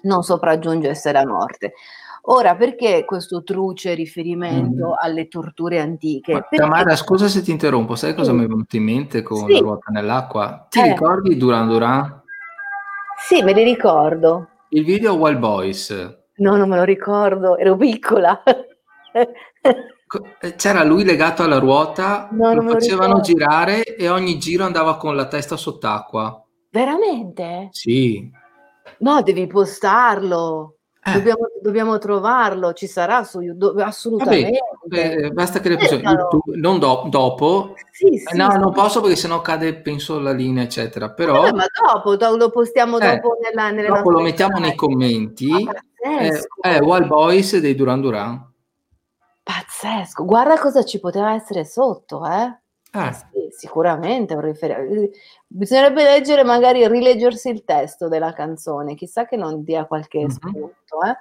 [0.03, 1.73] non sopraggiungesse la morte.
[2.25, 4.93] Ora, perché questo truce riferimento mm.
[5.01, 6.33] alle torture antiche?
[6.33, 8.37] Ma, Tamara, scusa se ti interrompo, sai cosa sì.
[8.37, 9.53] mi è venuto in mente con sì.
[9.53, 10.67] la ruota nell'acqua?
[10.69, 10.87] Ti eh.
[10.89, 12.21] ricordi Duran Duran?
[13.27, 14.47] Sì, me li ricordo.
[14.69, 15.91] Il video Wild Boys.
[16.35, 18.41] No, non me lo ricordo, ero piccola.
[20.39, 24.95] Eh, c'era lui legato alla ruota, no, lo facevano lo girare e ogni giro andava
[24.95, 26.39] con la testa sott'acqua.
[26.69, 27.69] Veramente?
[27.71, 28.29] Sì.
[28.99, 30.75] No, devi postarlo.
[31.05, 31.11] Eh.
[31.11, 34.59] Dobbiamo, dobbiamo, trovarlo, ci sarà su YouTube, assolutamente.
[34.85, 38.57] Vabbè, basta che le persone, YouTube, non do, dopo, sì, sì, no, sì.
[38.57, 41.11] non posso perché sennò cade, penso, la linea, eccetera.
[41.11, 45.51] Però, Vabbè, ma dopo, lo postiamo eh, dopo nella, nelle Dopo lo mettiamo nei commenti.
[46.61, 48.51] È Wild Boys dei Duran Duran.
[49.43, 52.59] Pazzesco, guarda cosa ci poteva essere sotto, eh?
[52.91, 53.11] Ah.
[53.11, 55.17] Sì, sicuramente un riferimento.
[55.55, 60.29] Bisognerebbe leggere, magari rileggersi il testo della canzone, chissà che non dia qualche mm-hmm.
[60.29, 61.01] spunto.
[61.05, 61.15] Eh?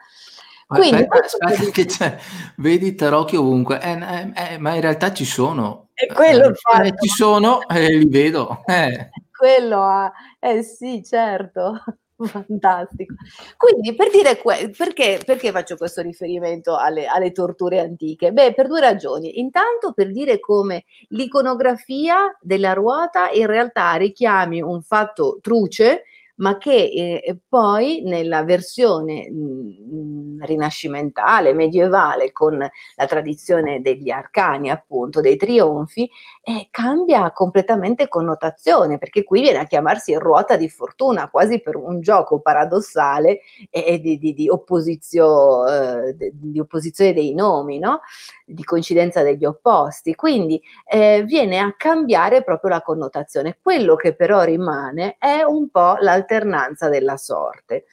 [0.67, 2.17] Quindi, aspetta, aspetta
[2.57, 5.89] vedi tarocchi ovunque, eh, eh, eh, ma in realtà ci sono.
[5.93, 6.95] E quello il fatto.
[6.99, 8.65] ci sono e li vedo.
[9.43, 11.83] Quello, ah, eh sì, certo.
[12.47, 13.15] Fantastico.
[13.57, 18.33] Quindi per dire que- perché, perché, faccio questo riferimento alle, alle, torture antiche?
[18.33, 19.41] Beh, per due ragioni.
[19.41, 26.05] Intanto per dire come l'iconografia della ruota in realtà richiami un fatto truce
[26.37, 34.71] ma che eh, poi nella versione mh, mm, rinascimentale, medievale, con la tradizione degli arcani,
[34.71, 36.09] appunto, dei trionfi,
[36.43, 42.01] eh, cambia completamente connotazione, perché qui viene a chiamarsi ruota di fortuna, quasi per un
[42.01, 43.41] gioco paradossale
[43.71, 48.01] e, di, di, di, opposizio, eh, di, opposizione dei nomi, no?
[48.45, 50.15] di coincidenza degli opposti.
[50.15, 53.59] Quindi eh, viene a cambiare proprio la connotazione.
[53.63, 57.85] Quello che però rimane è un po' l'alternanza della sorte.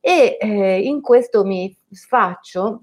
[0.00, 2.82] E eh, in questo mi faccio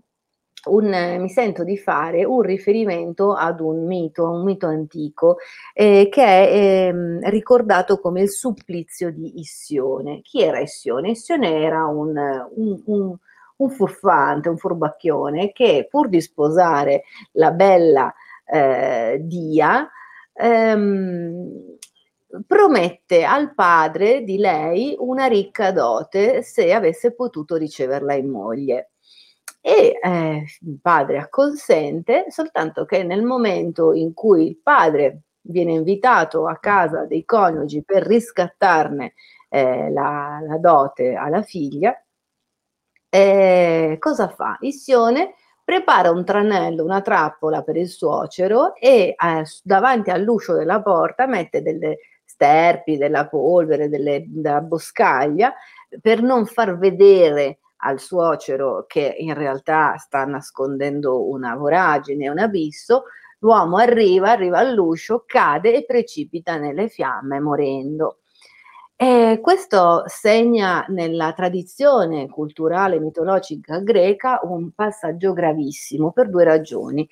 [0.66, 5.38] un, mi sento di fare un riferimento ad un mito, un mito antico,
[5.74, 10.22] eh, che è eh, ricordato come il supplizio di Issione.
[10.22, 11.12] Chi era Issione?
[11.12, 12.18] Issione era un,
[12.56, 13.16] un, un,
[13.58, 17.04] un furfante, un furbacchione che pur di sposare
[17.34, 18.14] la bella
[18.46, 19.88] eh, Dia,
[20.34, 21.75] ehm,
[22.46, 28.92] promette al padre di lei una ricca dote se avesse potuto riceverla in moglie
[29.62, 36.48] e eh, il padre acconsente, soltanto che nel momento in cui il padre viene invitato
[36.48, 39.14] a casa dei coniugi per riscattarne
[39.50, 42.00] eh, la, la, dote alla figlia,
[43.10, 44.58] eh, cosa fa?
[44.62, 51.26] Issione prepara un tranello, una trappola per il suocero e eh, davanti all'uscio della porta
[51.26, 51.98] mette delle
[52.36, 55.54] sterpi, della polvere, delle, della boscaglia
[56.02, 63.04] per non far vedere al suocero che in realtà sta nascondendo una voragine, un abisso,
[63.40, 68.20] l'uomo arriva, arriva all'uscio, cade e precipita nelle fiamme morendo.
[68.98, 77.08] E questo segna nella tradizione culturale mitologica greca un passaggio gravissimo per due ragioni.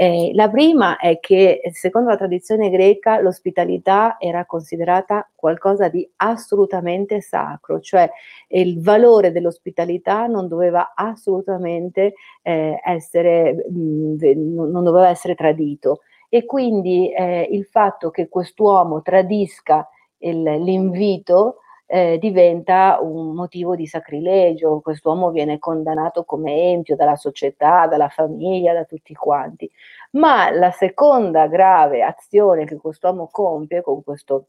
[0.00, 7.20] Eh, la prima è che secondo la tradizione greca l'ospitalità era considerata qualcosa di assolutamente
[7.20, 8.08] sacro, cioè
[8.50, 16.02] il valore dell'ospitalità non doveva assolutamente eh, essere, mh, non doveva essere tradito.
[16.28, 21.56] E quindi eh, il fatto che quest'uomo tradisca il, l'invito
[21.90, 28.74] eh, diventa un motivo di sacrilegio, quest'uomo viene condannato come empio dalla società, dalla famiglia,
[28.74, 29.70] da tutti quanti.
[30.12, 34.48] Ma la seconda grave azione che quest'uomo compie con questo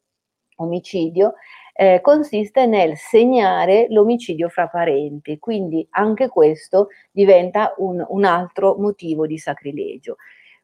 [0.57, 1.35] omicidio
[1.73, 9.25] eh, consiste nel segnare l'omicidio fra parenti, quindi anche questo diventa un, un altro motivo
[9.25, 10.17] di sacrilegio.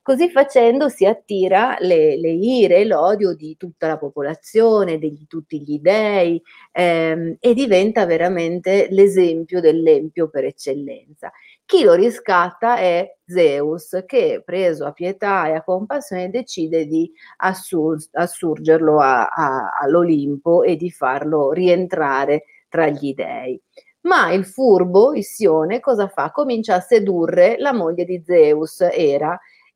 [0.06, 5.60] Così facendo si attira le, le ire e l'odio di tutta la popolazione, di tutti
[5.64, 6.40] gli dei
[6.74, 11.32] ehm, e diventa veramente l'esempio dell'empio per eccellenza.
[11.66, 18.08] Chi lo riscatta è Zeus, che preso a pietà e a compassione decide di assur-
[18.12, 23.60] assurgerlo a, a, all'Olimpo e di farlo rientrare tra gli dei.
[24.02, 26.30] Ma il furbo, Issione, cosa fa?
[26.30, 29.36] Comincia a sedurre la moglie di Zeus, Era,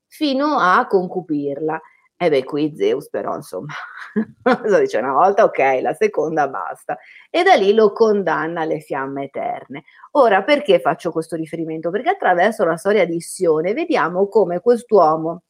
[0.09, 1.79] fino a concupirla.
[2.21, 3.73] E beh, qui Zeus però, insomma,
[4.81, 6.97] dice una volta ok, la seconda basta.
[7.29, 9.85] E da lì lo condanna alle fiamme eterne.
[10.11, 11.89] Ora, perché faccio questo riferimento?
[11.91, 15.43] Perché attraverso la storia di Issione vediamo come quest'uomo,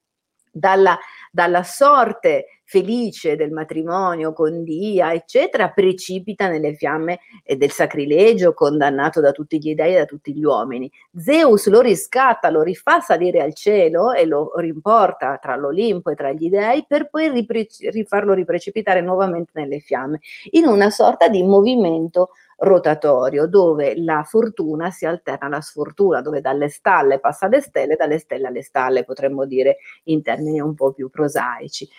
[0.52, 0.96] dalla,
[1.32, 9.32] dalla sorte felice del matrimonio con Dia, eccetera, precipita nelle fiamme del sacrilegio, condannato da
[9.32, 10.90] tutti gli dei e da tutti gli uomini.
[11.18, 16.32] Zeus lo riscatta, lo rifà salire al cielo e lo riporta tra l'Olimpo e tra
[16.32, 20.20] gli dei per poi ripre- rifarlo riprecipitare nuovamente nelle fiamme,
[20.52, 22.30] in una sorta di movimento
[22.60, 28.20] rotatorio dove la fortuna si alterna alla sfortuna, dove dalle stalle passa alle stelle, dalle
[28.20, 31.90] stelle alle stalle, potremmo dire in termini un po' più prosaici.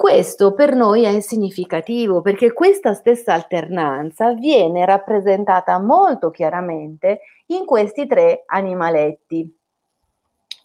[0.00, 8.06] Questo per noi è significativo perché questa stessa alternanza viene rappresentata molto chiaramente in questi
[8.06, 9.54] tre animaletti.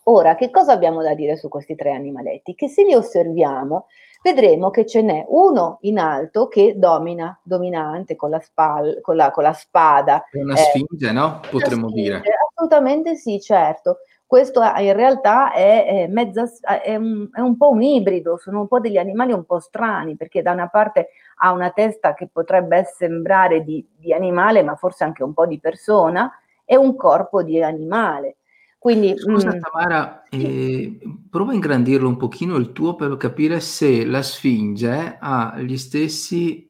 [0.03, 2.55] Ora, che cosa abbiamo da dire su questi tre animaletti?
[2.55, 3.87] Che se li osserviamo
[4.23, 9.31] vedremo che ce n'è uno in alto che domina, dominante con la, spal- con la,
[9.31, 10.23] con la spada.
[10.31, 11.41] È una eh, sfinge, no?
[11.51, 12.23] Potremmo sfinge, dire.
[12.53, 16.49] Assolutamente sì, certo questo in realtà è, è, mezza,
[16.81, 20.15] è, un, è, un, po' un ibrido, sono un po' degli animali un po' strani,
[20.15, 25.03] perché da una parte ha una testa che potrebbe sembrare di, di animale, ma forse
[25.03, 26.31] anche un po' di persona,
[26.65, 28.37] e un corpo di animale.
[28.79, 33.59] Quindi, Scusa mh, mm, Tamara, eh, prova a ingrandirlo un pochino il tuo per capire
[33.59, 36.69] se la Sfinge ha gli stessi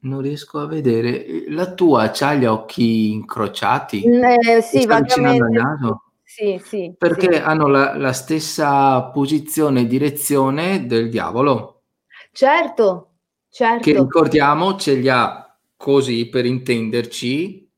[0.00, 1.44] non riesco a vedere.
[1.48, 4.04] La tua ha gli occhi incrociati?
[4.04, 5.60] Eh, sì, vagamente.
[6.38, 6.94] Sì, sì.
[6.96, 7.40] Perché sì.
[7.40, 11.82] hanno la, la, stessa posizione e direzione del diavolo.
[12.30, 13.14] Certo,
[13.50, 13.82] certo.
[13.82, 17.68] Che ricordiamo ce li ha così per intenderci,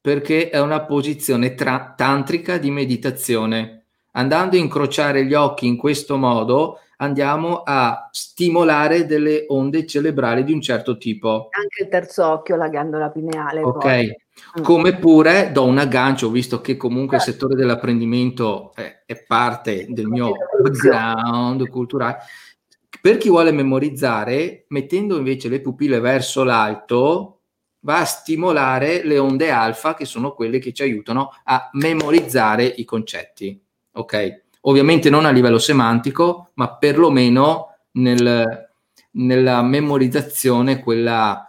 [0.00, 3.88] perché è una posizione tra- tantrica di meditazione.
[4.12, 10.52] Andando a incrociare gli occhi in questo modo, andiamo a stimolare delle onde cerebrali di
[10.52, 11.48] un certo tipo.
[11.50, 13.62] Anche il terzo occhio, la ghiandola pineale.
[13.62, 13.78] Ok.
[13.78, 14.16] Poi.
[14.58, 14.62] Mm.
[14.62, 20.06] Come pure do un aggancio, visto che comunque il settore dell'apprendimento è, è parte del
[20.06, 22.18] mio background culturale.
[23.00, 27.40] Per chi vuole memorizzare, mettendo invece le pupille verso l'alto,
[27.80, 32.84] va a stimolare le onde alfa, che sono quelle che ci aiutano a memorizzare i
[32.84, 33.60] concetti.
[33.94, 34.41] Ok?
[34.62, 38.68] Ovviamente non a livello semantico, ma perlomeno nel,
[39.12, 41.46] nella memorizzazione, quella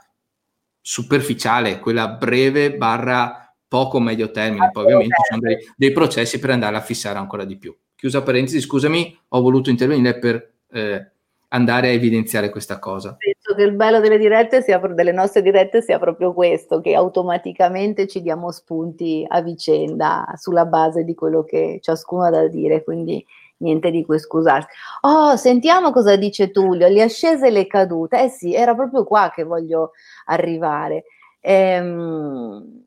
[0.82, 4.70] superficiale, quella breve barra poco medio termine.
[4.72, 7.76] Poi ovviamente ci sono dei, dei, processi per andare a fissare ancora di più.
[7.96, 11.12] Chiusa parentesi, scusami, ho voluto intervenire per eh,
[11.50, 13.18] andare a evidenziare questa cosa.
[13.54, 18.08] Penso che il bello delle dirette sia, delle nostre dirette sia proprio questo, che automaticamente
[18.08, 23.24] ci diamo spunti a vicenda sulla base di quello che ciascuno ha da dire, quindi
[23.58, 24.68] niente di cui scusarsi.
[25.02, 28.24] Oh, sentiamo cosa dice Tullio, le ascese e le cadute.
[28.24, 29.92] Eh sì, era proprio qua che voglio
[30.26, 31.06] arrivare.
[31.40, 32.86] Ehm,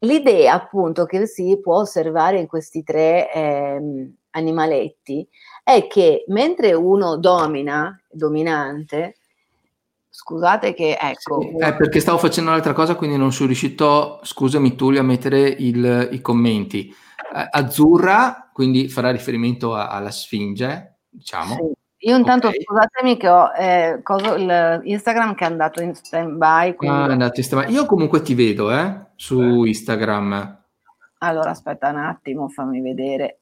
[0.00, 5.28] l'idea appunto che si può osservare in questi tre ehm, animaletti
[5.62, 9.16] è che mentre uno domina, dominante,
[10.14, 11.40] scusate che ecco...
[11.40, 15.40] Sì, eh, perché stavo facendo un'altra cosa, quindi non sono riuscito, scusami Tullio, a mettere
[15.48, 16.88] il, i commenti.
[17.34, 21.54] Eh, azzurra, quindi farà riferimento a, alla Sfinge, diciamo.
[21.54, 21.80] Sì.
[22.04, 22.60] Io intanto okay.
[22.62, 26.74] scusatemi che ho eh, cosa, Instagram che è andato in stand-by.
[26.74, 26.96] Quindi...
[26.96, 27.72] Ah, è andato in stand-by.
[27.72, 30.64] Io comunque ti vedo eh, su Instagram.
[31.18, 33.38] Allora aspetta un attimo, fammi vedere.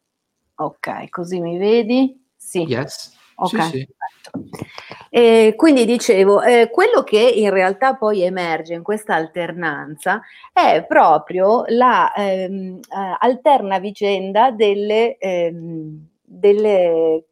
[0.56, 2.22] Ok, così mi vedi?
[2.36, 2.64] Sì.
[2.64, 3.16] Yes.
[3.36, 3.62] Ok.
[3.62, 3.88] Sì, sì.
[5.12, 10.20] Eh, quindi dicevo, eh, quello che in realtà poi emerge in questa alternanza
[10.52, 17.24] è proprio la ehm, eh, alterna vicenda delle, ehm, delle,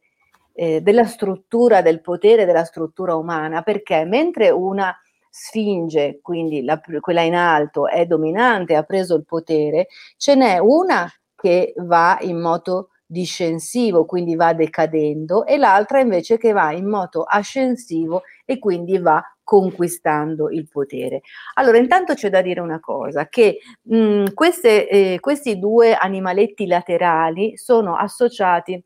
[0.54, 4.92] eh, della struttura del potere, della struttura umana, perché mentre una
[5.30, 11.08] sfinge, quindi la, quella in alto, è dominante, ha preso il potere, ce n'è una
[11.36, 17.22] che va in moto discensivo, quindi va decadendo, e l'altra invece che va in moto
[17.22, 21.22] ascensivo e quindi va conquistando il potere.
[21.54, 27.56] Allora, intanto c'è da dire una cosa, che mh, queste, eh, questi due animaletti laterali
[27.56, 28.80] sono associati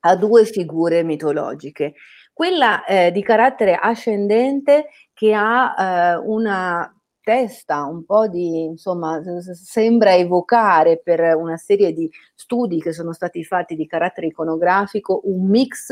[0.00, 1.94] a due figure mitologiche.
[2.34, 6.94] Quella eh, di carattere ascendente che ha eh, una
[7.24, 9.20] testa un po' di, insomma,
[9.54, 15.48] sembra evocare per una serie di studi che sono stati fatti di carattere iconografico un
[15.48, 15.90] mix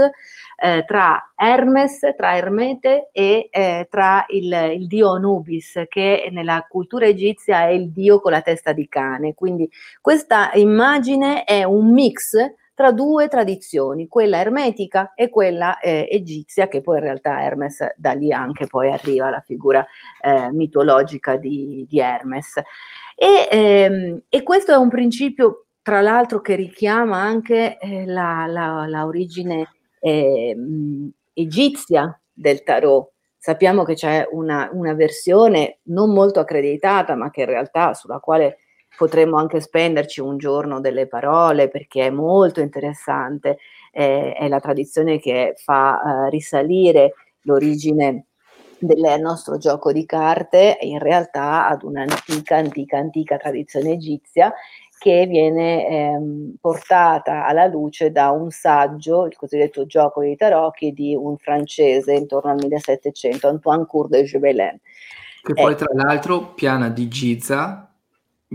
[0.62, 7.06] eh, tra Hermes, tra Ermete e eh, tra il, il, dio Anubis, che nella cultura
[7.06, 9.34] egizia è il dio con la testa di cane.
[9.34, 9.68] Quindi
[10.00, 12.36] questa immagine è un mix
[12.74, 18.12] tra due tradizioni, quella ermetica e quella eh, egizia, che poi in realtà Hermes da
[18.12, 19.86] lì anche poi arriva la figura
[20.20, 22.56] eh, mitologica di, di Hermes.
[23.14, 28.86] E, ehm, e, questo è un principio, tra l'altro, che richiama anche eh, la, la,
[28.86, 29.68] la, origine
[30.00, 33.10] ehm, egizia del tarot.
[33.36, 38.58] Sappiamo che c'è una, una versione non molto accreditata, ma che in realtà sulla quale
[38.96, 43.58] potremmo anche spenderci un giorno delle parole perché è molto interessante,
[43.92, 48.26] eh, è la tradizione che fa eh, risalire l'origine
[48.78, 54.52] del nostro gioco di carte in realtà ad un'antica, antica, antica tradizione egizia
[54.98, 61.16] che viene ehm, portata alla luce da un saggio, il cosiddetto gioco dei tarocchi, di
[61.16, 64.78] un francese intorno al 1700, Antoine Cour de Gebelin.
[65.42, 67.91] Che poi, eh, tra l'altro, piana di Giza,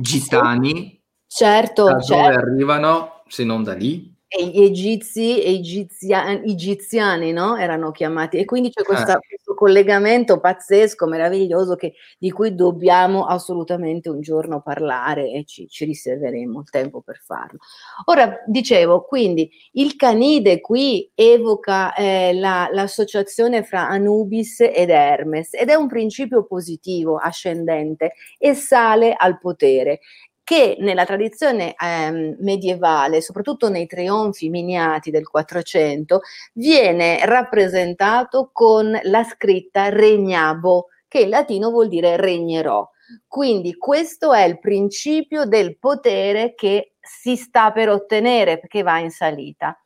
[0.01, 2.29] gitani, certo, da certo.
[2.29, 4.15] dove arrivano se non da lì?
[4.27, 7.55] E gli egizi e egiziani, egiziani no?
[7.55, 9.37] erano chiamati e quindi c'è questa, eh.
[9.57, 16.59] Collegamento pazzesco, meraviglioso che, di cui dobbiamo assolutamente un giorno parlare e ci, ci riserveremo
[16.59, 17.57] il tempo per farlo.
[18.05, 25.69] Ora dicevo, quindi il canide qui evoca eh, la, l'associazione fra Anubis ed Hermes ed
[25.69, 30.01] è un principio positivo, ascendente e sale al potere
[30.47, 36.21] che nella tradizione ehm, medievale, soprattutto nei trionfi miniati del 400,
[36.53, 42.89] viene rappresentato con la scritta regnabo, che in latino vuol dire regnerò.
[43.27, 49.11] Quindi questo è il principio del potere che si sta per ottenere, che va in
[49.11, 49.77] salita.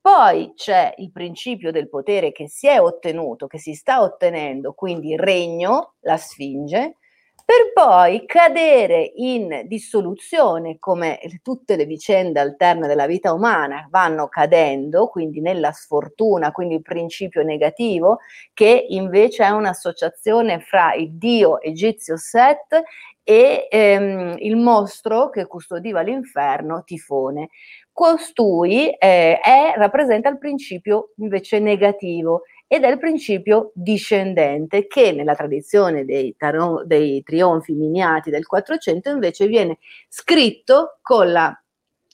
[0.00, 5.16] Poi c'è il principio del potere che si è ottenuto, che si sta ottenendo, quindi
[5.16, 6.98] regno, la sfinge,
[7.44, 15.08] per poi cadere in dissoluzione, come tutte le vicende alterne della vita umana vanno cadendo,
[15.08, 18.20] quindi nella sfortuna, quindi il principio negativo,
[18.54, 22.82] che invece è un'associazione fra il dio egizio Set
[23.22, 27.50] e ehm, il mostro che custodiva l'inferno, Tifone.
[27.92, 35.34] Costui eh, è, rappresenta il principio invece negativo ed è il principio discendente che nella
[35.34, 41.56] tradizione dei, tar- dei trionfi miniati del 400 invece viene scritto con la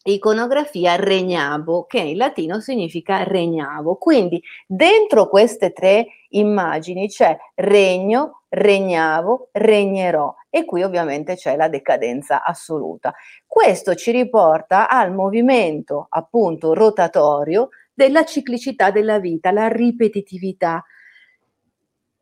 [0.03, 3.97] iconografia regnavo, che in latino significa regnavo.
[3.97, 12.43] Quindi dentro queste tre immagini c'è regno, regnavo, regnerò e qui ovviamente c'è la decadenza
[12.43, 13.15] assoluta.
[13.47, 17.69] Questo ci riporta al movimento appunto rotatorio
[18.01, 20.83] della ciclicità della vita, la ripetitività.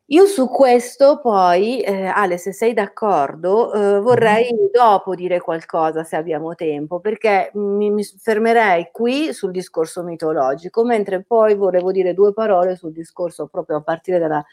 [0.07, 4.71] Io su questo poi, eh, Ale, se sei d'accordo, eh, vorrei mm-hmm.
[4.73, 11.23] dopo dire qualcosa se abbiamo tempo, perché mi, mi, fermerei qui sul discorso mitologico, mentre
[11.23, 14.43] poi volevo dire due parole sul discorso proprio a partire dalla,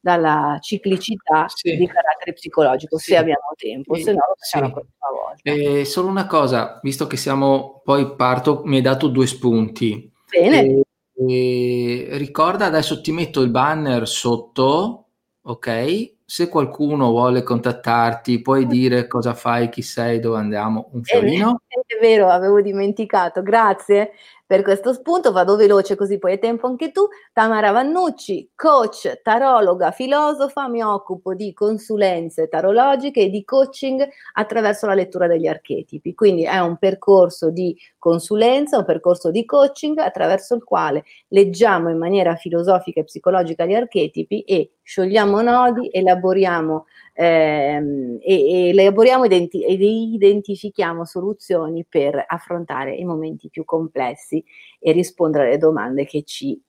[0.00, 1.76] dalla ciclicità sì.
[1.76, 3.12] di carattere psicologico, sì.
[3.12, 4.02] se abbiamo tempo, sì.
[4.02, 5.80] se no lo facciamo la prossima volta.
[5.80, 10.11] Eh, solo una cosa, visto che siamo poi parto, mi hai dato due spunti.
[10.32, 10.80] Bene.
[11.14, 15.06] E, e ricorda, adesso ti metto il banner sotto,
[15.42, 16.14] ok?
[16.24, 21.60] Se qualcuno vuole contattarti, puoi dire cosa fai, chi sei, dove andiamo, un fiorino.
[21.66, 24.12] È, è vero, avevo dimenticato, grazie
[24.52, 27.08] per questo spunto vado veloce così poi hai tempo anche tu.
[27.32, 34.92] Tamara Vannucci, coach, tarologa, filosofa, mi occupo di consulenze tarologiche e di coaching attraverso la
[34.92, 36.14] lettura degli archetipi.
[36.14, 41.96] Quindi è un percorso di consulenza, un percorso di coaching attraverso il quale leggiamo in
[41.96, 49.64] maniera filosofica e psicologica gli archetipi e sciogliamo nodi, elaboriamo ehm, e, e elaboriamo identi-
[49.64, 54.42] ed identifichiamo soluzioni per affrontare i momenti più complessi
[54.78, 56.60] e rispondere alle domande che ci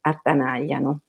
[0.00, 1.00] attanagliano.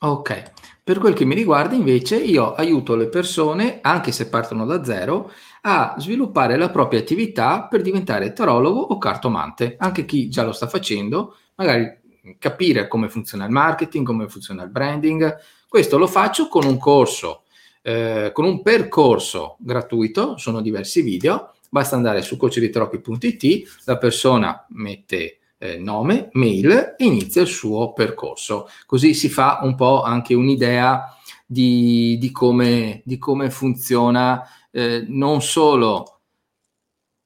[0.00, 0.52] Ok,
[0.84, 5.32] per quel che mi riguarda invece io aiuto le persone, anche se partono da zero,
[5.62, 9.74] a sviluppare la propria attività per diventare tarologo o cartomante.
[9.76, 11.98] Anche chi già lo sta facendo, magari
[12.38, 15.36] capire come funziona il marketing, come funziona il branding.
[15.68, 17.42] Questo lo faccio con un corso,
[17.88, 25.38] eh, con un percorso gratuito, sono diversi video, basta andare su coachditropi.it, la persona mette
[25.56, 28.68] eh, nome, mail e inizia il suo percorso.
[28.84, 31.16] Così si fa un po' anche un'idea
[31.46, 36.20] di, di, come, di come funziona eh, non solo,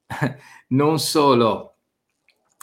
[0.68, 1.74] non solo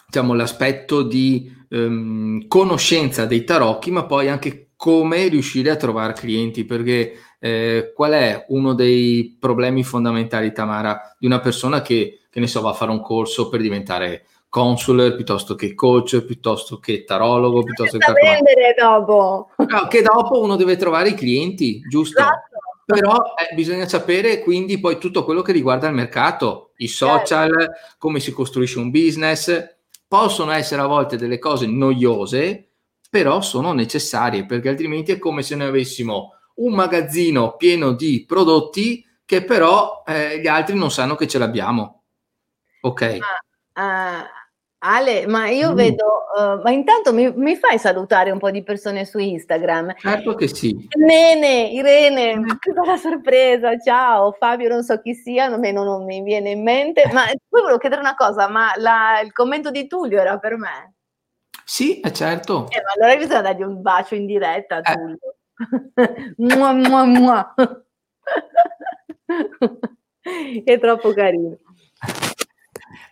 [0.07, 6.63] diciamo, l'aspetto di ehm, conoscenza dei tarocchi, ma poi anche come riuscire a trovare clienti,
[6.63, 12.47] perché eh, qual è uno dei problemi fondamentali, Tamara, di una persona che, che ne
[12.47, 17.63] so, va a fare un corso per diventare consular piuttosto che coach, piuttosto che tarologo,
[17.63, 19.51] piuttosto che vendere dopo.
[19.57, 22.19] No, che dopo uno deve trovare i clienti, giusto?
[22.19, 22.47] Esatto.
[22.85, 27.71] Però eh, bisogna sapere quindi poi tutto quello che riguarda il mercato, i social, certo.
[27.99, 29.77] come si costruisce un business.
[30.07, 32.69] Possono essere a volte delle cose noiose,
[33.11, 39.05] però sono necessarie perché altrimenti è come se noi avessimo un magazzino pieno di prodotti
[39.25, 42.03] che però eh, gli altri non sanno che ce l'abbiamo.
[42.81, 43.19] Ok.
[43.73, 44.25] Ma, uh,
[44.81, 45.75] Ale, ma io mm.
[45.75, 46.05] vedo,
[46.37, 49.93] uh, ma intanto mi, mi, fai salutare un po' di persone su Instagram?
[49.97, 50.87] Certo che sì.
[50.97, 52.45] Nene, Irene, mm.
[52.59, 57.09] che bella sorpresa, ciao, Fabio non so chi sia, non, non mi viene in mente,
[57.11, 60.93] ma poi volevo chiedere una cosa, ma la, il commento di Tullio era per me?
[61.65, 62.67] Sì, è certo.
[62.69, 65.17] Eh, ma allora bisogna dargli un bacio in diretta a Tullio.
[65.21, 65.38] Eh.
[66.37, 67.53] Mua, mua, mua.
[70.63, 71.57] è troppo carino.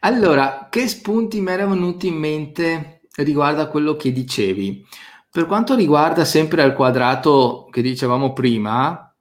[0.01, 4.85] Allora, che spunti mi erano venuti in mente riguardo a quello che dicevi?
[5.29, 9.15] Per quanto riguarda sempre al quadrato che dicevamo prima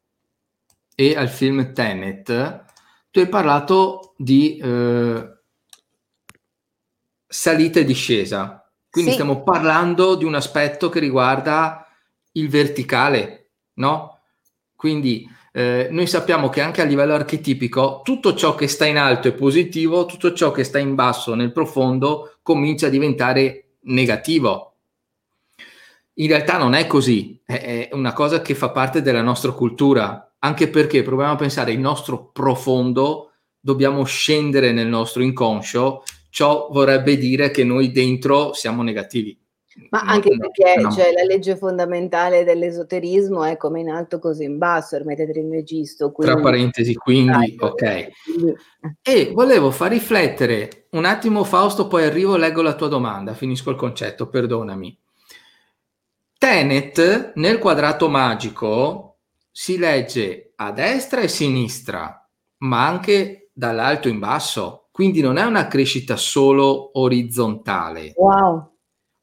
[0.94, 2.64] e al film Tenet,
[3.10, 5.36] tu hai parlato di eh,
[7.26, 8.70] salita e discesa.
[8.88, 9.16] Quindi sì.
[9.16, 11.85] stiamo parlando di un aspetto che riguarda
[12.36, 14.20] il verticale, no?
[14.74, 19.28] Quindi eh, noi sappiamo che anche a livello archetipico tutto ciò che sta in alto
[19.28, 24.74] è positivo, tutto ciò che sta in basso, nel profondo, comincia a diventare negativo.
[26.18, 30.68] In realtà non è così, è, una cosa che fa parte della nostra cultura, anche
[30.68, 37.50] perché proviamo a pensare il nostro profondo, dobbiamo scendere nel nostro inconscio, ciò vorrebbe dire
[37.50, 39.38] che noi dentro siamo negativi.
[39.90, 40.90] Ma anche no, perché no.
[40.90, 46.12] Cioè, la legge fondamentale dell'esoterismo è come in alto così in basso, Ermete Trismegisto.
[46.12, 46.32] Quindi...
[46.32, 47.82] Tra parentesi, quindi, ok.
[47.82, 48.12] Eh.
[49.02, 53.76] E volevo far riflettere un attimo Fausto, poi arrivo, leggo la tua domanda, finisco il
[53.76, 54.98] concetto, perdonami.
[56.38, 59.18] Tenet nel quadrato magico
[59.50, 65.66] si legge a destra e sinistra, ma anche dall'alto in basso, quindi non è una
[65.66, 68.12] crescita solo orizzontale.
[68.16, 68.74] Wow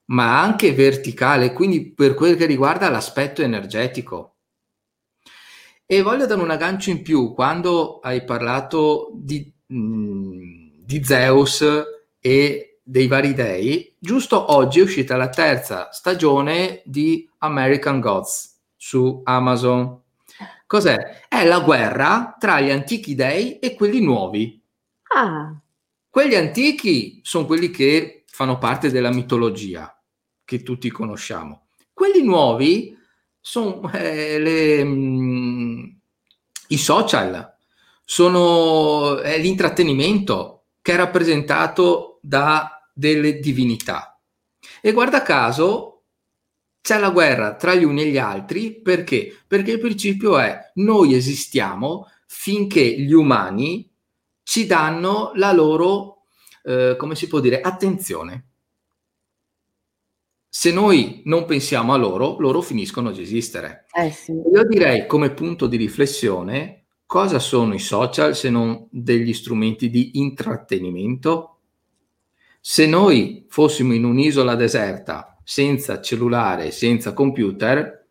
[0.06, 4.36] ma anche verticale, quindi per quel che riguarda l'aspetto energetico.
[5.86, 11.64] E voglio dare un aggancio in più, quando hai parlato di, mh, mm, di Zeus
[12.20, 19.22] e dei vari dei, giusto oggi è uscita la terza stagione di American Gods su
[19.24, 20.02] Amazon.
[20.66, 21.26] Cos'è?
[21.28, 24.62] È la guerra tra gli antichi dei e quelli nuovi.
[25.16, 25.54] Ah.
[26.10, 29.96] Quelli antichi sono quelli che fanno parte della mitologia
[30.44, 31.68] che tutti conosciamo.
[31.94, 32.98] Quelli nuovi
[33.40, 35.84] sono eh, mm,
[36.70, 37.56] i social,
[38.04, 44.20] sono è l'intrattenimento che è rappresentato da delle divinità.
[44.82, 46.06] E guarda caso
[46.82, 49.44] c'è la guerra tra gli uni e gli altri perché?
[49.46, 53.88] Perché il principio è noi esistiamo finché gli umani
[54.42, 56.13] ci danno la loro,
[56.64, 58.48] eh, come si può dire, attenzione.
[60.48, 63.86] Se noi non pensiamo a loro, loro finiscono di esistere.
[63.92, 64.32] Eh sì.
[64.32, 70.20] Io direi come punto di riflessione cosa sono i social se non degli strumenti di
[70.20, 71.60] intrattenimento?
[72.62, 78.08] Se noi fossimo in un'isola deserta, senza cellulare, senza computer,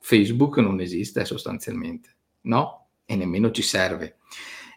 [0.00, 2.88] Facebook non esiste sostanzialmente, no?
[3.04, 4.16] E nemmeno ci serve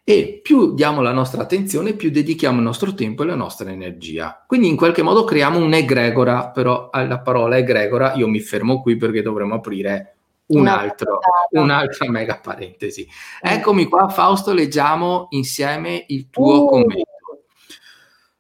[0.08, 4.44] e più diamo la nostra attenzione, più dedichiamo il nostro tempo e la nostra energia.
[4.46, 9.24] Quindi in qualche modo creiamo un'egregora, però alla parola egregora io mi fermo qui perché
[9.24, 11.18] dovremo aprire un altro,
[11.50, 13.08] un'altra mega parentesi.
[13.42, 13.54] Eh.
[13.56, 16.70] Eccomi qua, Fausto, leggiamo insieme il tuo uh.
[16.70, 17.46] commento.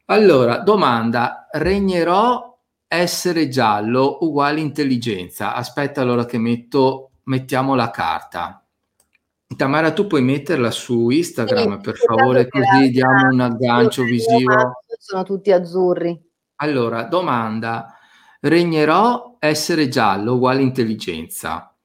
[0.05, 5.55] Allora, domanda, regnerò essere giallo uguale intelligenza.
[5.55, 8.64] Aspetta allora che metto, mettiamo la carta.
[9.55, 14.81] Tamara, tu puoi metterla su Instagram, sì, per favore, così diamo un aggancio visivo.
[14.97, 16.19] Sono tutti azzurri.
[16.57, 17.95] Allora, domanda.
[18.39, 21.75] Regnerò essere giallo uguale intelligenza.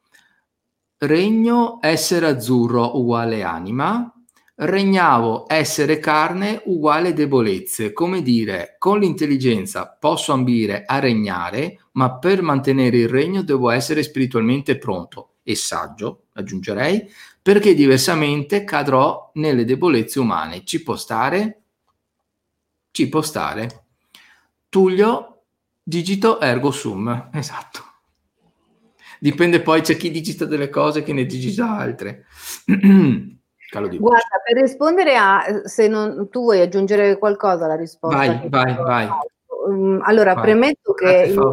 [0.99, 4.13] Regno essere azzurro uguale anima.
[4.55, 7.93] Regnavo essere carne uguale debolezze.
[7.93, 14.03] Come dire, con l'intelligenza posso ambire a regnare, ma per mantenere il regno devo essere
[14.03, 17.09] spiritualmente pronto e saggio, aggiungerei,
[17.43, 20.65] perché diversamente cadrò nelle debolezze umane.
[20.65, 21.63] Ci può stare?
[22.91, 23.85] Ci può stare.
[24.69, 25.43] Tullio,
[25.83, 27.31] digito ergo sum.
[27.35, 27.89] Esatto.
[29.19, 32.25] Dipende poi, c'è chi digita delle cose che ne digita altre.
[33.71, 38.17] Guarda, per rispondere a, se non, tu vuoi aggiungere qualcosa alla risposta.
[38.17, 39.09] Vai, vai, vai.
[39.69, 40.43] Um, allora, vai.
[40.43, 41.53] Premetto, che mio,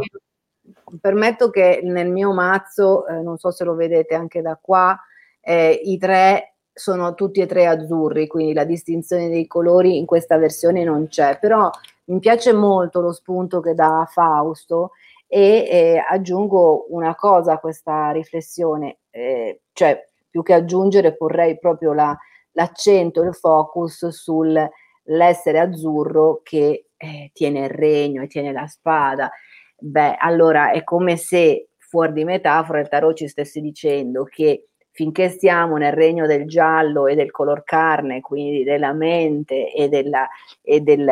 [0.99, 4.99] permetto che nel mio mazzo, eh, non so se lo vedete anche da qua,
[5.47, 10.37] eh, i tre sono tutti e tre azzurri, quindi la distinzione dei colori in questa
[10.37, 11.69] versione non c'è, però
[12.05, 14.91] mi piace molto lo spunto che dà Fausto
[15.25, 15.39] e
[15.69, 22.15] eh, aggiungo una cosa a questa riflessione, eh, cioè più che aggiungere porrei proprio la,
[22.51, 29.31] l'accento, il focus sull'essere azzurro che eh, tiene il regno e tiene la spada.
[29.79, 34.67] Beh, allora è come se fuori di metafora il tarot ci stesse dicendo che
[34.97, 40.27] finché stiamo nel regno del giallo e del color carne, quindi della mente e, della,
[40.59, 41.07] e, del,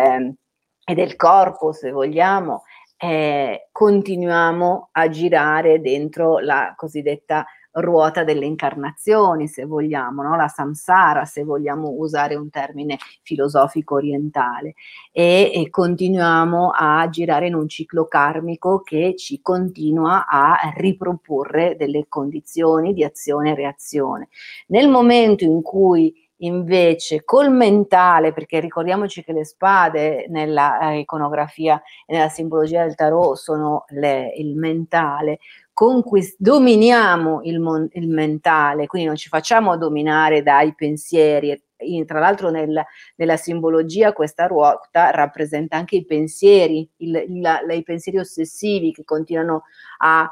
[0.84, 2.64] e del corpo, se vogliamo,
[2.98, 7.46] eh, continuiamo a girare dentro la cosiddetta
[7.76, 10.36] ruota delle incarnazioni, se vogliamo, no?
[10.36, 14.76] la samsara, se vogliamo usare un termine filosofico orientale,
[15.12, 22.06] e, e, continuiamo a girare in un ciclo karmico che ci continua a riproporre delle
[22.08, 24.28] condizioni di azione e reazione.
[24.68, 31.82] Nel momento in cui invece col mentale, perché ricordiamoci che le spade nella eh, iconografia
[32.06, 35.40] e nella simbologia del tarot sono le, il mentale,
[35.76, 41.62] conquist- dominiamo il, mon- il, mentale, quindi non ci facciamo dominare dai pensieri.
[41.80, 42.82] In, tra l'altro nel,
[43.18, 49.64] nella simbologia questa ruota rappresenta anche i pensieri, il, il, i pensieri ossessivi che continuano
[49.98, 50.30] a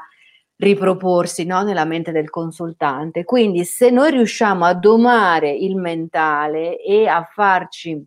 [0.56, 3.24] riproporsi no, nella mente del consultante.
[3.24, 8.02] Quindi se noi riusciamo a domare il mentale e a farci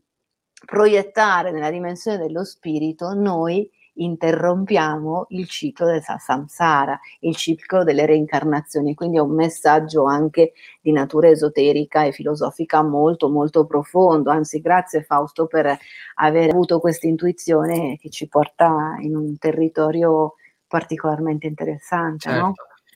[0.66, 8.94] proiettare nella dimensione dello spirito, noi interrompiamo il ciclo del samsara, il ciclo delle reincarnazioni.
[8.94, 14.30] Quindi è un messaggio anche di natura esoterica e filosofica molto molto profondo.
[14.30, 15.78] Anzi, grazie Fausto per
[16.16, 20.36] aver avuto questa intuizione che ci porta in un territorio
[20.68, 22.30] particolarmente interessante.
[22.30, 22.46] Certo.
[22.46, 22.54] No?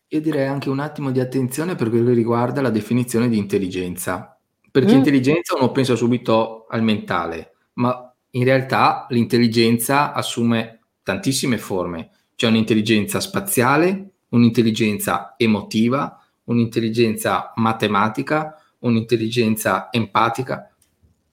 [0.09, 4.37] Io direi anche un attimo di attenzione per quello che riguarda la definizione di intelligenza.
[4.69, 4.97] Perché mm.
[4.97, 12.11] intelligenza uno pensa subito al mentale, ma in realtà l'intelligenza assume tantissime forme.
[12.35, 20.69] C'è un'intelligenza spaziale, un'intelligenza emotiva, un'intelligenza matematica, un'intelligenza empatica,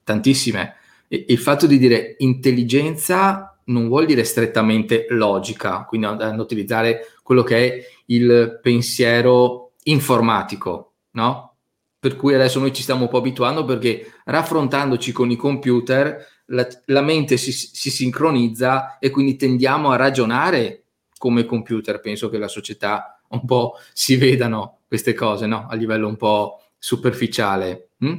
[0.04, 0.74] tantissime.
[1.08, 7.00] E il fatto di dire intelligenza non vuol dire strettamente logica, quindi andando a utilizzare
[7.22, 11.56] quello che è il pensiero informatico, no?
[11.98, 16.66] Per cui adesso noi ci stiamo un po' abituando perché raffrontandoci con i computer la,
[16.86, 20.84] la mente si, si, sincronizza e quindi tendiamo a ragionare
[21.16, 22.00] come computer.
[22.00, 25.66] Penso che la società un po' si vedano queste cose, no?
[25.68, 27.90] A livello un po' superficiale.
[27.98, 28.18] Hm?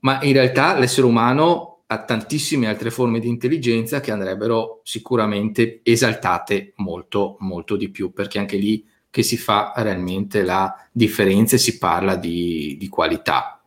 [0.00, 6.72] Ma in realtà l'essere umano ha tantissime altre forme di intelligenza che andrebbero sicuramente esaltate
[6.76, 11.76] molto, molto di più, perché anche lì che si fa realmente la differenza e si
[11.76, 13.62] parla di, di qualità.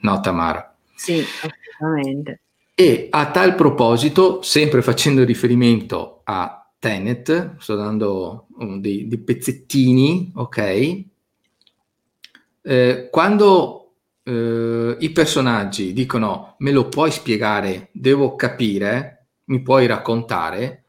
[0.00, 0.76] No, Tamara?
[0.94, 2.42] Sì, assolutamente.
[2.80, 10.30] E a tal proposito, sempre facendo riferimento a Tenet, sto dando um, dei, dei, pezzettini,
[10.36, 11.04] ok?
[12.62, 20.84] Eh, quando eh, i personaggi dicono me lo puoi spiegare, devo capire, mi puoi raccontare,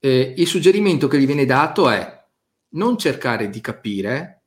[0.00, 2.24] eh, il suggerimento che gli viene dato è
[2.70, 4.42] non cercare di capire,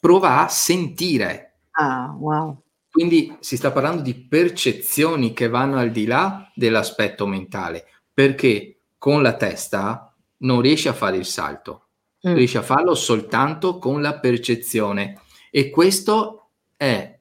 [0.00, 1.58] prova a sentire.
[1.70, 2.61] Ah, wow.
[2.92, 9.22] Quindi si sta parlando di percezioni che vanno al di là dell'aspetto mentale, perché con
[9.22, 11.86] la testa non riesci a fare il salto,
[12.28, 12.34] mm.
[12.34, 15.22] riesci a farlo soltanto con la percezione.
[15.50, 17.18] E, questo è,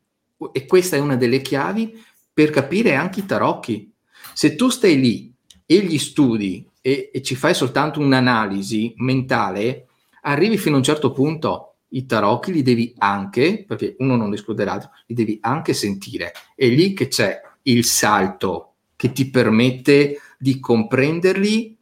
[0.52, 2.04] e questa è una delle chiavi
[2.34, 3.94] per capire anche i tarocchi.
[4.34, 5.34] Se tu stai lì
[5.66, 9.88] e gli studi e, e ci fai soltanto un'analisi mentale,
[10.24, 14.66] arrivi fino a un certo punto i tarocchi li devi anche, perché uno non esclude
[14.66, 16.34] l'altro, li devi anche sentire.
[16.56, 21.78] È lì che c'è il salto che ti permette di comprenderli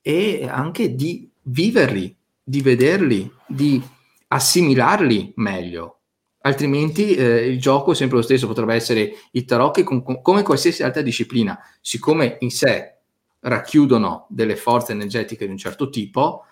[0.00, 3.82] e anche di viverli, di vederli, di
[4.28, 5.94] assimilarli meglio.
[6.40, 10.42] Altrimenti eh, il gioco è sempre lo stesso, potrebbe essere il tarocchi con, con, come
[10.42, 12.96] qualsiasi altra disciplina, siccome in sé
[13.40, 16.44] racchiudono delle forze energetiche di un certo tipo,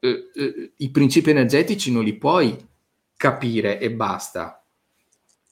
[0.00, 2.56] eh, eh, i principi energetici non li puoi
[3.16, 4.64] capire e basta,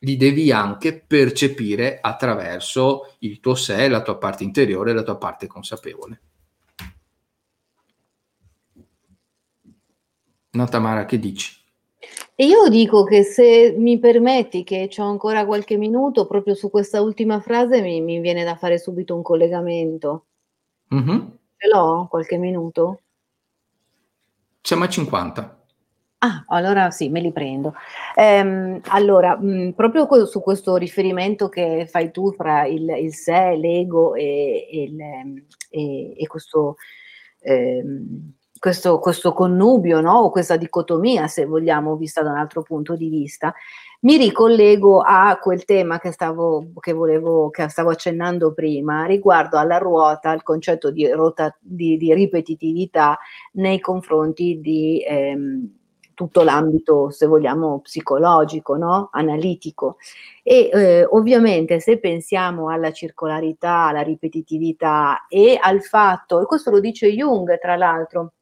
[0.00, 5.46] li devi anche percepire attraverso il tuo sé, la tua parte interiore, la tua parte
[5.46, 6.20] consapevole.
[10.50, 11.60] No, Tamara, che dici?
[12.34, 17.00] E io dico che se mi permetti che ho ancora qualche minuto, proprio su questa
[17.00, 20.26] ultima frase mi, mi viene da fare subito un collegamento.
[20.94, 21.20] Mm-hmm.
[21.56, 23.01] Ce l'ho qualche minuto?
[24.62, 25.56] Siamo a 50.
[26.18, 27.74] Ah, allora sì, me li prendo.
[28.14, 34.14] Ehm, allora, mh, proprio su questo riferimento che fai tu fra il, il sé, l'ego
[34.14, 35.00] e, e, il,
[35.68, 36.76] e, e questo,
[37.40, 40.18] ehm, questo, questo, connubio, no?
[40.18, 43.52] o questa dicotomia, se vogliamo, vista da un altro punto di vista,
[44.02, 49.78] mi ricollego a quel tema che stavo, che volevo, che stavo accennando prima, riguardo alla
[49.78, 53.18] ruota, al concetto di, rota, di, di ripetitività
[53.52, 55.70] nei confronti di ehm,
[56.14, 59.08] tutto l'ambito, se vogliamo, psicologico, no?
[59.12, 59.96] analitico.
[60.42, 66.80] E eh, ovviamente se pensiamo alla circolarità, alla ripetitività e al fatto, e questo lo
[66.80, 68.32] dice Jung tra l'altro,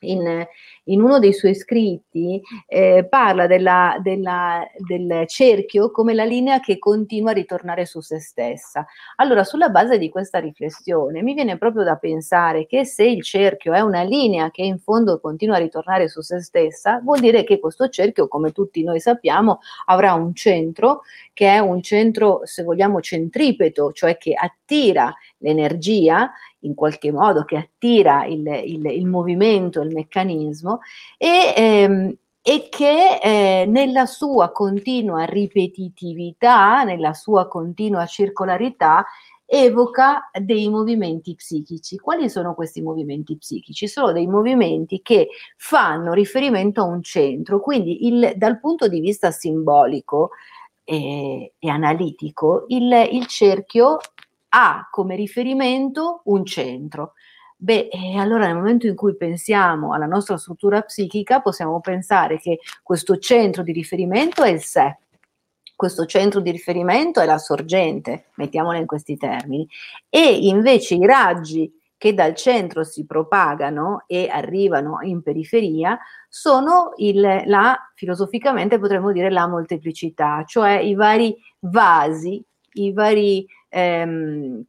[0.00, 0.46] in,
[0.84, 6.78] in uno dei suoi scritti eh, parla della, della, del cerchio come la linea che
[6.78, 8.86] continua a ritornare su se stessa.
[9.16, 13.72] Allora, sulla base di questa riflessione, mi viene proprio da pensare che se il cerchio
[13.72, 17.58] è una linea che in fondo continua a ritornare su se stessa, vuol dire che
[17.58, 23.00] questo cerchio, come tutti noi sappiamo, avrà un centro che è un centro, se vogliamo,
[23.00, 26.30] centripeto, cioè che attira l'energia
[26.60, 30.80] in qualche modo, che attira il, il, il movimento, il meccanismo
[31.16, 39.04] e, ehm, e che eh, nella sua continua ripetitività, nella sua continua circolarità,
[39.52, 41.98] evoca dei movimenti psichici.
[41.98, 43.88] Quali sono questi movimenti psichici?
[43.88, 49.32] Sono dei movimenti che fanno riferimento a un centro, quindi il, dal punto di vista
[49.32, 50.30] simbolico
[50.84, 53.98] e, e analitico, il, il cerchio
[54.50, 57.14] ha come riferimento un centro.
[57.56, 62.60] Beh, e allora nel momento in cui pensiamo alla nostra struttura psichica, possiamo pensare che
[62.82, 64.96] questo centro di riferimento è il sé,
[65.76, 69.68] questo centro di riferimento è la sorgente, mettiamola in questi termini,
[70.08, 75.98] e invece i raggi che dal centro si propagano e arrivano in periferia
[76.30, 82.42] sono il, la, filosoficamente potremmo dire la molteplicità, cioè i vari vasi,
[82.74, 84.62] i vari ehm,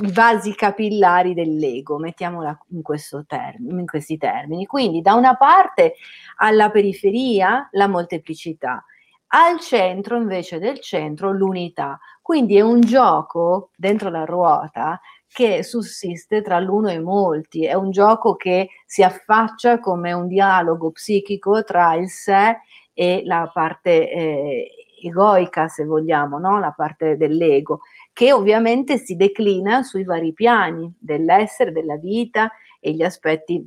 [0.00, 2.82] i vasi capillari dell'ego, mettiamola in,
[3.26, 4.66] termine, in questi termini.
[4.66, 5.94] Quindi da una parte
[6.36, 8.84] alla periferia la molteplicità,
[9.28, 11.98] al centro invece del centro l'unità.
[12.22, 17.90] Quindi è un gioco dentro la ruota che sussiste tra l'uno e molti, è un
[17.90, 22.58] gioco che si affaccia come un dialogo psichico tra il sé
[22.94, 24.70] e la parte eh,
[25.02, 26.58] egoica, se vogliamo, no?
[26.58, 27.80] la parte dell'ego
[28.18, 32.50] che ovviamente si declina sui vari piani dell'essere, della vita
[32.80, 33.64] e gli aspetti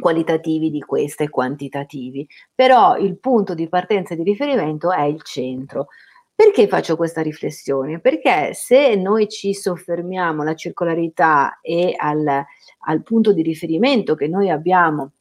[0.00, 2.24] qualitativi di questa e quantitativi.
[2.54, 5.88] Però il punto di partenza e di riferimento è il centro.
[6.32, 7.98] Perché faccio questa riflessione?
[7.98, 12.44] Perché se noi ci soffermiamo alla circolarità e al,
[12.86, 15.14] al punto di riferimento che noi abbiamo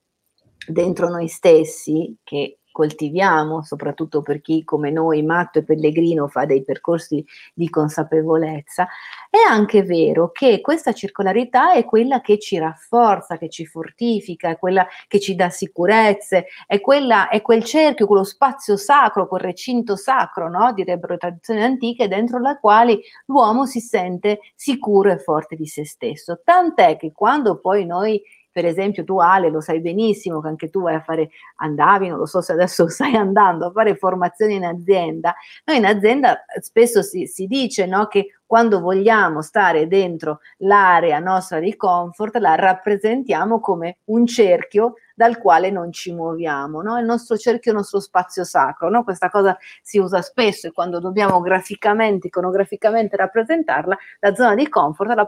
[0.67, 6.63] dentro noi stessi, che coltiviamo, soprattutto per chi come noi, matto e pellegrino, fa dei
[6.63, 8.87] percorsi di consapevolezza,
[9.29, 14.57] è anche vero che questa circolarità è quella che ci rafforza, che ci fortifica, è
[14.57, 19.95] quella che ci dà sicurezze, è, quella, è quel cerchio, quello spazio sacro, quel recinto
[19.95, 20.73] sacro, no?
[20.73, 26.41] direbbero tradizioni antiche, dentro la quale l'uomo si sente sicuro e forte di se stesso.
[26.43, 30.81] Tant'è che quando poi noi per esempio tu Ale lo sai benissimo che anche tu
[30.81, 34.65] vai a fare, andavi, non lo so se adesso stai andando a fare formazione in
[34.65, 35.33] azienda,
[35.65, 41.59] noi in azienda spesso si, si dice no, che quando vogliamo stare dentro l'area nostra
[41.59, 46.97] di comfort la rappresentiamo come un cerchio dal quale non ci muoviamo, no?
[46.97, 48.89] il nostro cerchio, il nostro spazio sacro.
[48.89, 49.03] No?
[49.03, 55.13] Questa cosa si usa spesso e quando dobbiamo graficamente, iconograficamente rappresentarla, la zona di comfort
[55.13, 55.27] la,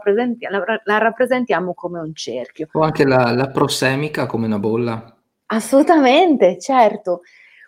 [0.50, 2.66] la, la rappresentiamo come un cerchio.
[2.72, 5.16] O anche la, la prosemica come una bolla.
[5.46, 7.20] Assolutamente, certo.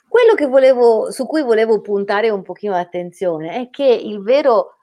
[0.09, 4.79] Quello che volevo, su cui volevo puntare un pochino l'attenzione è che il vero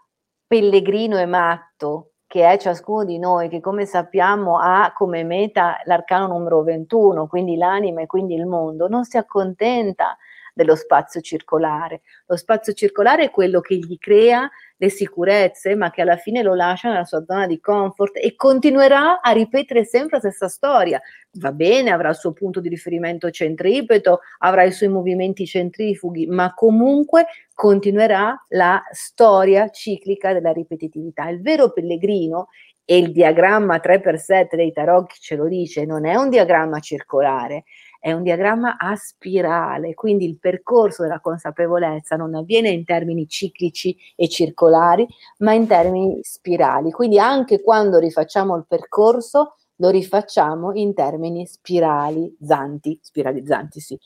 [0.47, 6.25] pellegrino e matto che è ciascuno di noi, che come sappiamo ha come meta l'arcano
[6.25, 10.17] numero 21, quindi l'anima e quindi il mondo, non si accontenta
[10.53, 12.01] dello spazio circolare.
[12.27, 16.53] Lo spazio circolare è quello che gli crea le sicurezze, ma che alla fine lo
[16.53, 21.01] lascia nella sua zona di comfort e continuerà a ripetere sempre la stessa storia.
[21.39, 26.53] Va bene, avrà il suo punto di riferimento centripeto, avrà i suoi movimenti centrifughi, ma
[26.53, 31.29] comunque continuerà la storia ciclica della ripetitività.
[31.29, 32.49] Il vero pellegrino
[32.85, 37.63] e il diagramma 3x7 dei tarocchi ce lo dice, non è un diagramma circolare,
[38.03, 43.95] è un diagramma a spirale, quindi il percorso della consapevolezza non avviene in termini ciclici
[44.17, 46.91] e circolari, ma in termini spirali.
[46.91, 53.97] Quindi anche quando rifacciamo il percorso, lo rifacciamo in termini spiralizzanti, spiralizzanti sì.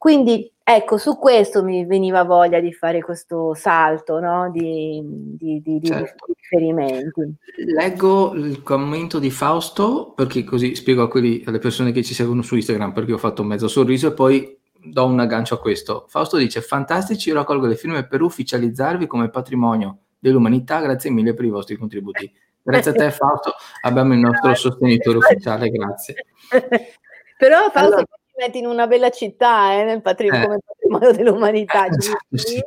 [0.00, 4.50] Quindi ecco, su questo mi veniva voglia di fare questo salto no?
[4.50, 6.24] di, di, di, certo.
[6.26, 7.34] di, riferimenti.
[7.66, 12.40] Leggo il commento di Fausto, perché così spiego a quelli, alle persone che ci seguono
[12.40, 16.06] su Instagram, perché ho fatto un mezzo sorriso e poi do un aggancio a questo.
[16.08, 21.44] Fausto dice, fantastici, io raccolgo le firme per ufficializzarvi come patrimonio dell'umanità, grazie mille per
[21.44, 22.32] i vostri contributi.
[22.62, 26.24] Grazie a te Fausto, abbiamo il nostro sostenitore ufficiale, grazie.
[27.36, 27.78] Però Fausto...
[27.96, 28.04] Allora,
[28.40, 30.46] metti in una bella città, eh, nel patrimonio, eh.
[30.46, 31.84] come patrimonio dell'umanità.
[31.84, 32.62] Eh, esatto, sì.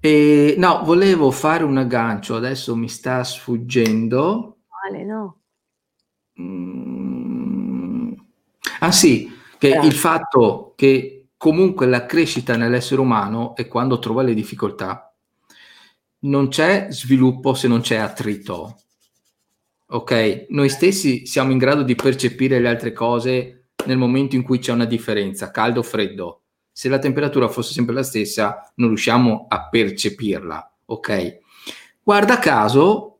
[0.00, 4.56] e, no, volevo fare un aggancio, adesso mi sta sfuggendo.
[4.66, 5.40] Quale, no?
[6.40, 8.12] Mm.
[8.80, 14.34] Ah sì, che il fatto che comunque la crescita nell'essere umano è quando trova le
[14.34, 15.12] difficoltà.
[16.20, 18.80] Non c'è sviluppo se non c'è attrito.
[19.90, 23.57] Ok, noi stessi siamo in grado di percepire le altre cose
[23.88, 26.42] nel momento in cui c'è una differenza, caldo o freddo.
[26.70, 31.38] Se la temperatura fosse sempre la stessa, non riusciamo a percepirla, ok?
[32.02, 33.18] Guarda caso,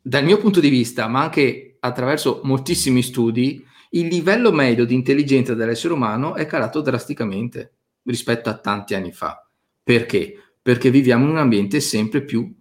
[0.00, 5.54] dal mio punto di vista, ma anche attraverso moltissimi studi, il livello medio di intelligenza
[5.54, 9.46] dell'essere umano è calato drasticamente rispetto a tanti anni fa.
[9.82, 10.34] Perché?
[10.60, 12.54] Perché viviamo in un ambiente sempre più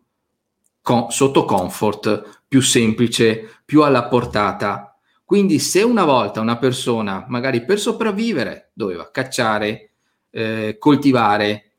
[0.82, 4.97] con, sotto comfort, più semplice, più alla portata,
[5.28, 9.90] quindi se una volta una persona, magari per sopravvivere, doveva cacciare,
[10.30, 11.72] eh, coltivare,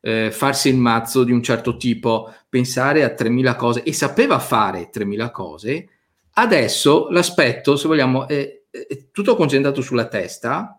[0.00, 4.90] eh, farsi il mazzo di un certo tipo, pensare a 3.000 cose e sapeva fare
[4.90, 5.88] 3.000 cose,
[6.32, 10.76] adesso l'aspetto, se vogliamo, è, è tutto concentrato sulla testa,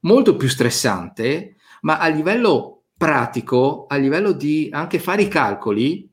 [0.00, 6.10] molto più stressante, ma a livello pratico, a livello di anche fare i calcoli,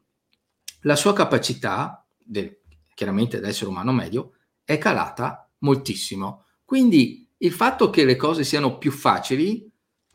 [0.82, 2.55] la sua capacità, del,
[2.93, 4.34] chiaramente dell'essere umano medio,
[4.68, 6.43] è calata moltissimo.
[6.65, 9.65] Quindi il fatto che le cose siano più facili,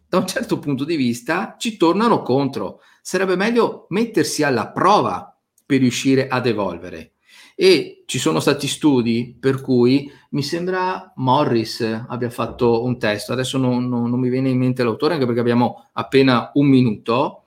[0.07, 2.81] da un certo punto di vista, ci tornano contro.
[3.01, 5.35] Sarebbe meglio mettersi alla prova
[5.65, 7.13] per riuscire ad evolvere.
[7.55, 13.57] E ci sono stati studi per cui mi sembra Morris abbia fatto un testo, adesso
[13.57, 17.45] non, non, non mi viene in mente l'autore anche perché abbiamo appena un minuto,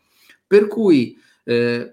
[0.48, 1.92] per cui eh,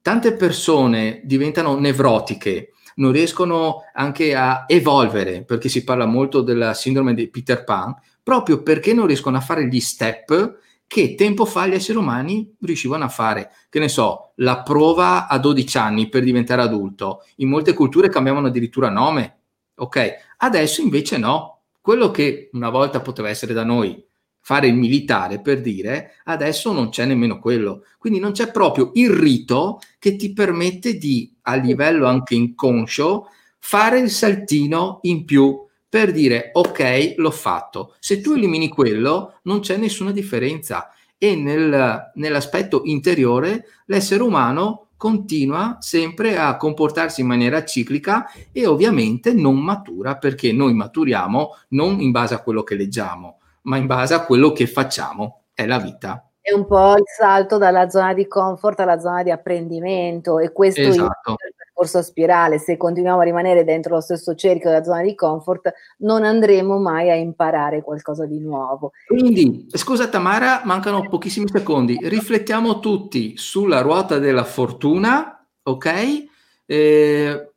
[0.00, 7.14] tante persone diventano nevrotiche non riescono anche a evolvere, perché si parla molto della sindrome
[7.14, 11.74] di Peter Pan, proprio perché non riescono a fare gli step che tempo fa gli
[11.74, 13.50] esseri umani riuscivano a fare.
[13.68, 17.24] Che ne so, la prova a 12 anni per diventare adulto.
[17.36, 19.38] In molte culture cambiavano addirittura nome.
[19.76, 21.62] Ok, adesso invece no.
[21.80, 24.02] Quello che una volta poteva essere da noi
[24.40, 27.84] fare il militare per dire, adesso non c'è nemmeno quello.
[27.98, 33.28] Quindi non c'è proprio il rito che ti permette di, a livello anche inconscio,
[33.58, 37.94] fare il saltino in più per dire ok, l'ho fatto.
[38.00, 40.90] Se tu elimini quello, non c'è nessuna differenza.
[41.16, 49.32] E nel, nell'aspetto interiore, l'essere umano continua sempre a comportarsi in maniera ciclica e ovviamente
[49.32, 54.14] non matura perché noi maturiamo non in base a quello che leggiamo, ma in base
[54.14, 55.42] a quello che facciamo.
[55.54, 56.28] È la vita.
[56.46, 60.82] È un po' il salto dalla zona di comfort alla zona di apprendimento e questo
[60.82, 61.36] esatto.
[61.38, 62.58] è il percorso spirale.
[62.58, 67.10] Se continuiamo a rimanere dentro lo stesso cerchio della zona di comfort, non andremo mai
[67.10, 68.92] a imparare qualcosa di nuovo.
[69.06, 71.98] Quindi, scusa Tamara, mancano pochissimi secondi.
[71.98, 76.26] Riflettiamo tutti sulla ruota della fortuna, ok?
[76.66, 77.53] Eh,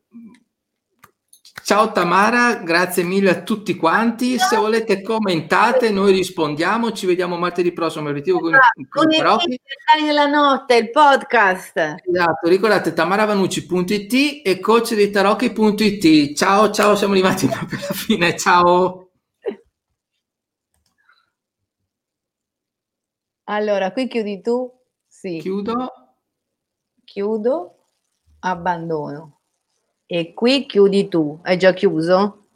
[1.68, 4.40] Ciao Tamara, grazie mille a tutti quanti.
[4.40, 6.94] Se volete commentate, noi rispondiamo.
[6.94, 8.52] Ci vediamo martedì prossimo aperitivo con,
[8.88, 11.96] con, con i della notte, il podcast.
[12.10, 16.34] Esatto, ricordate tamaravanucci.it e coachdeitarocchi.it.
[16.38, 18.38] Ciao, ciao, siamo arrivati per la fine.
[18.38, 19.10] Ciao.
[23.44, 24.72] Allora, qui chiudi tu?
[25.06, 25.40] Sì.
[25.40, 25.92] Chiudo.
[27.04, 27.90] Chiudo,
[28.40, 29.37] abbandono.
[30.10, 31.40] E qui chiudi tu.
[31.44, 32.47] È già chiuso?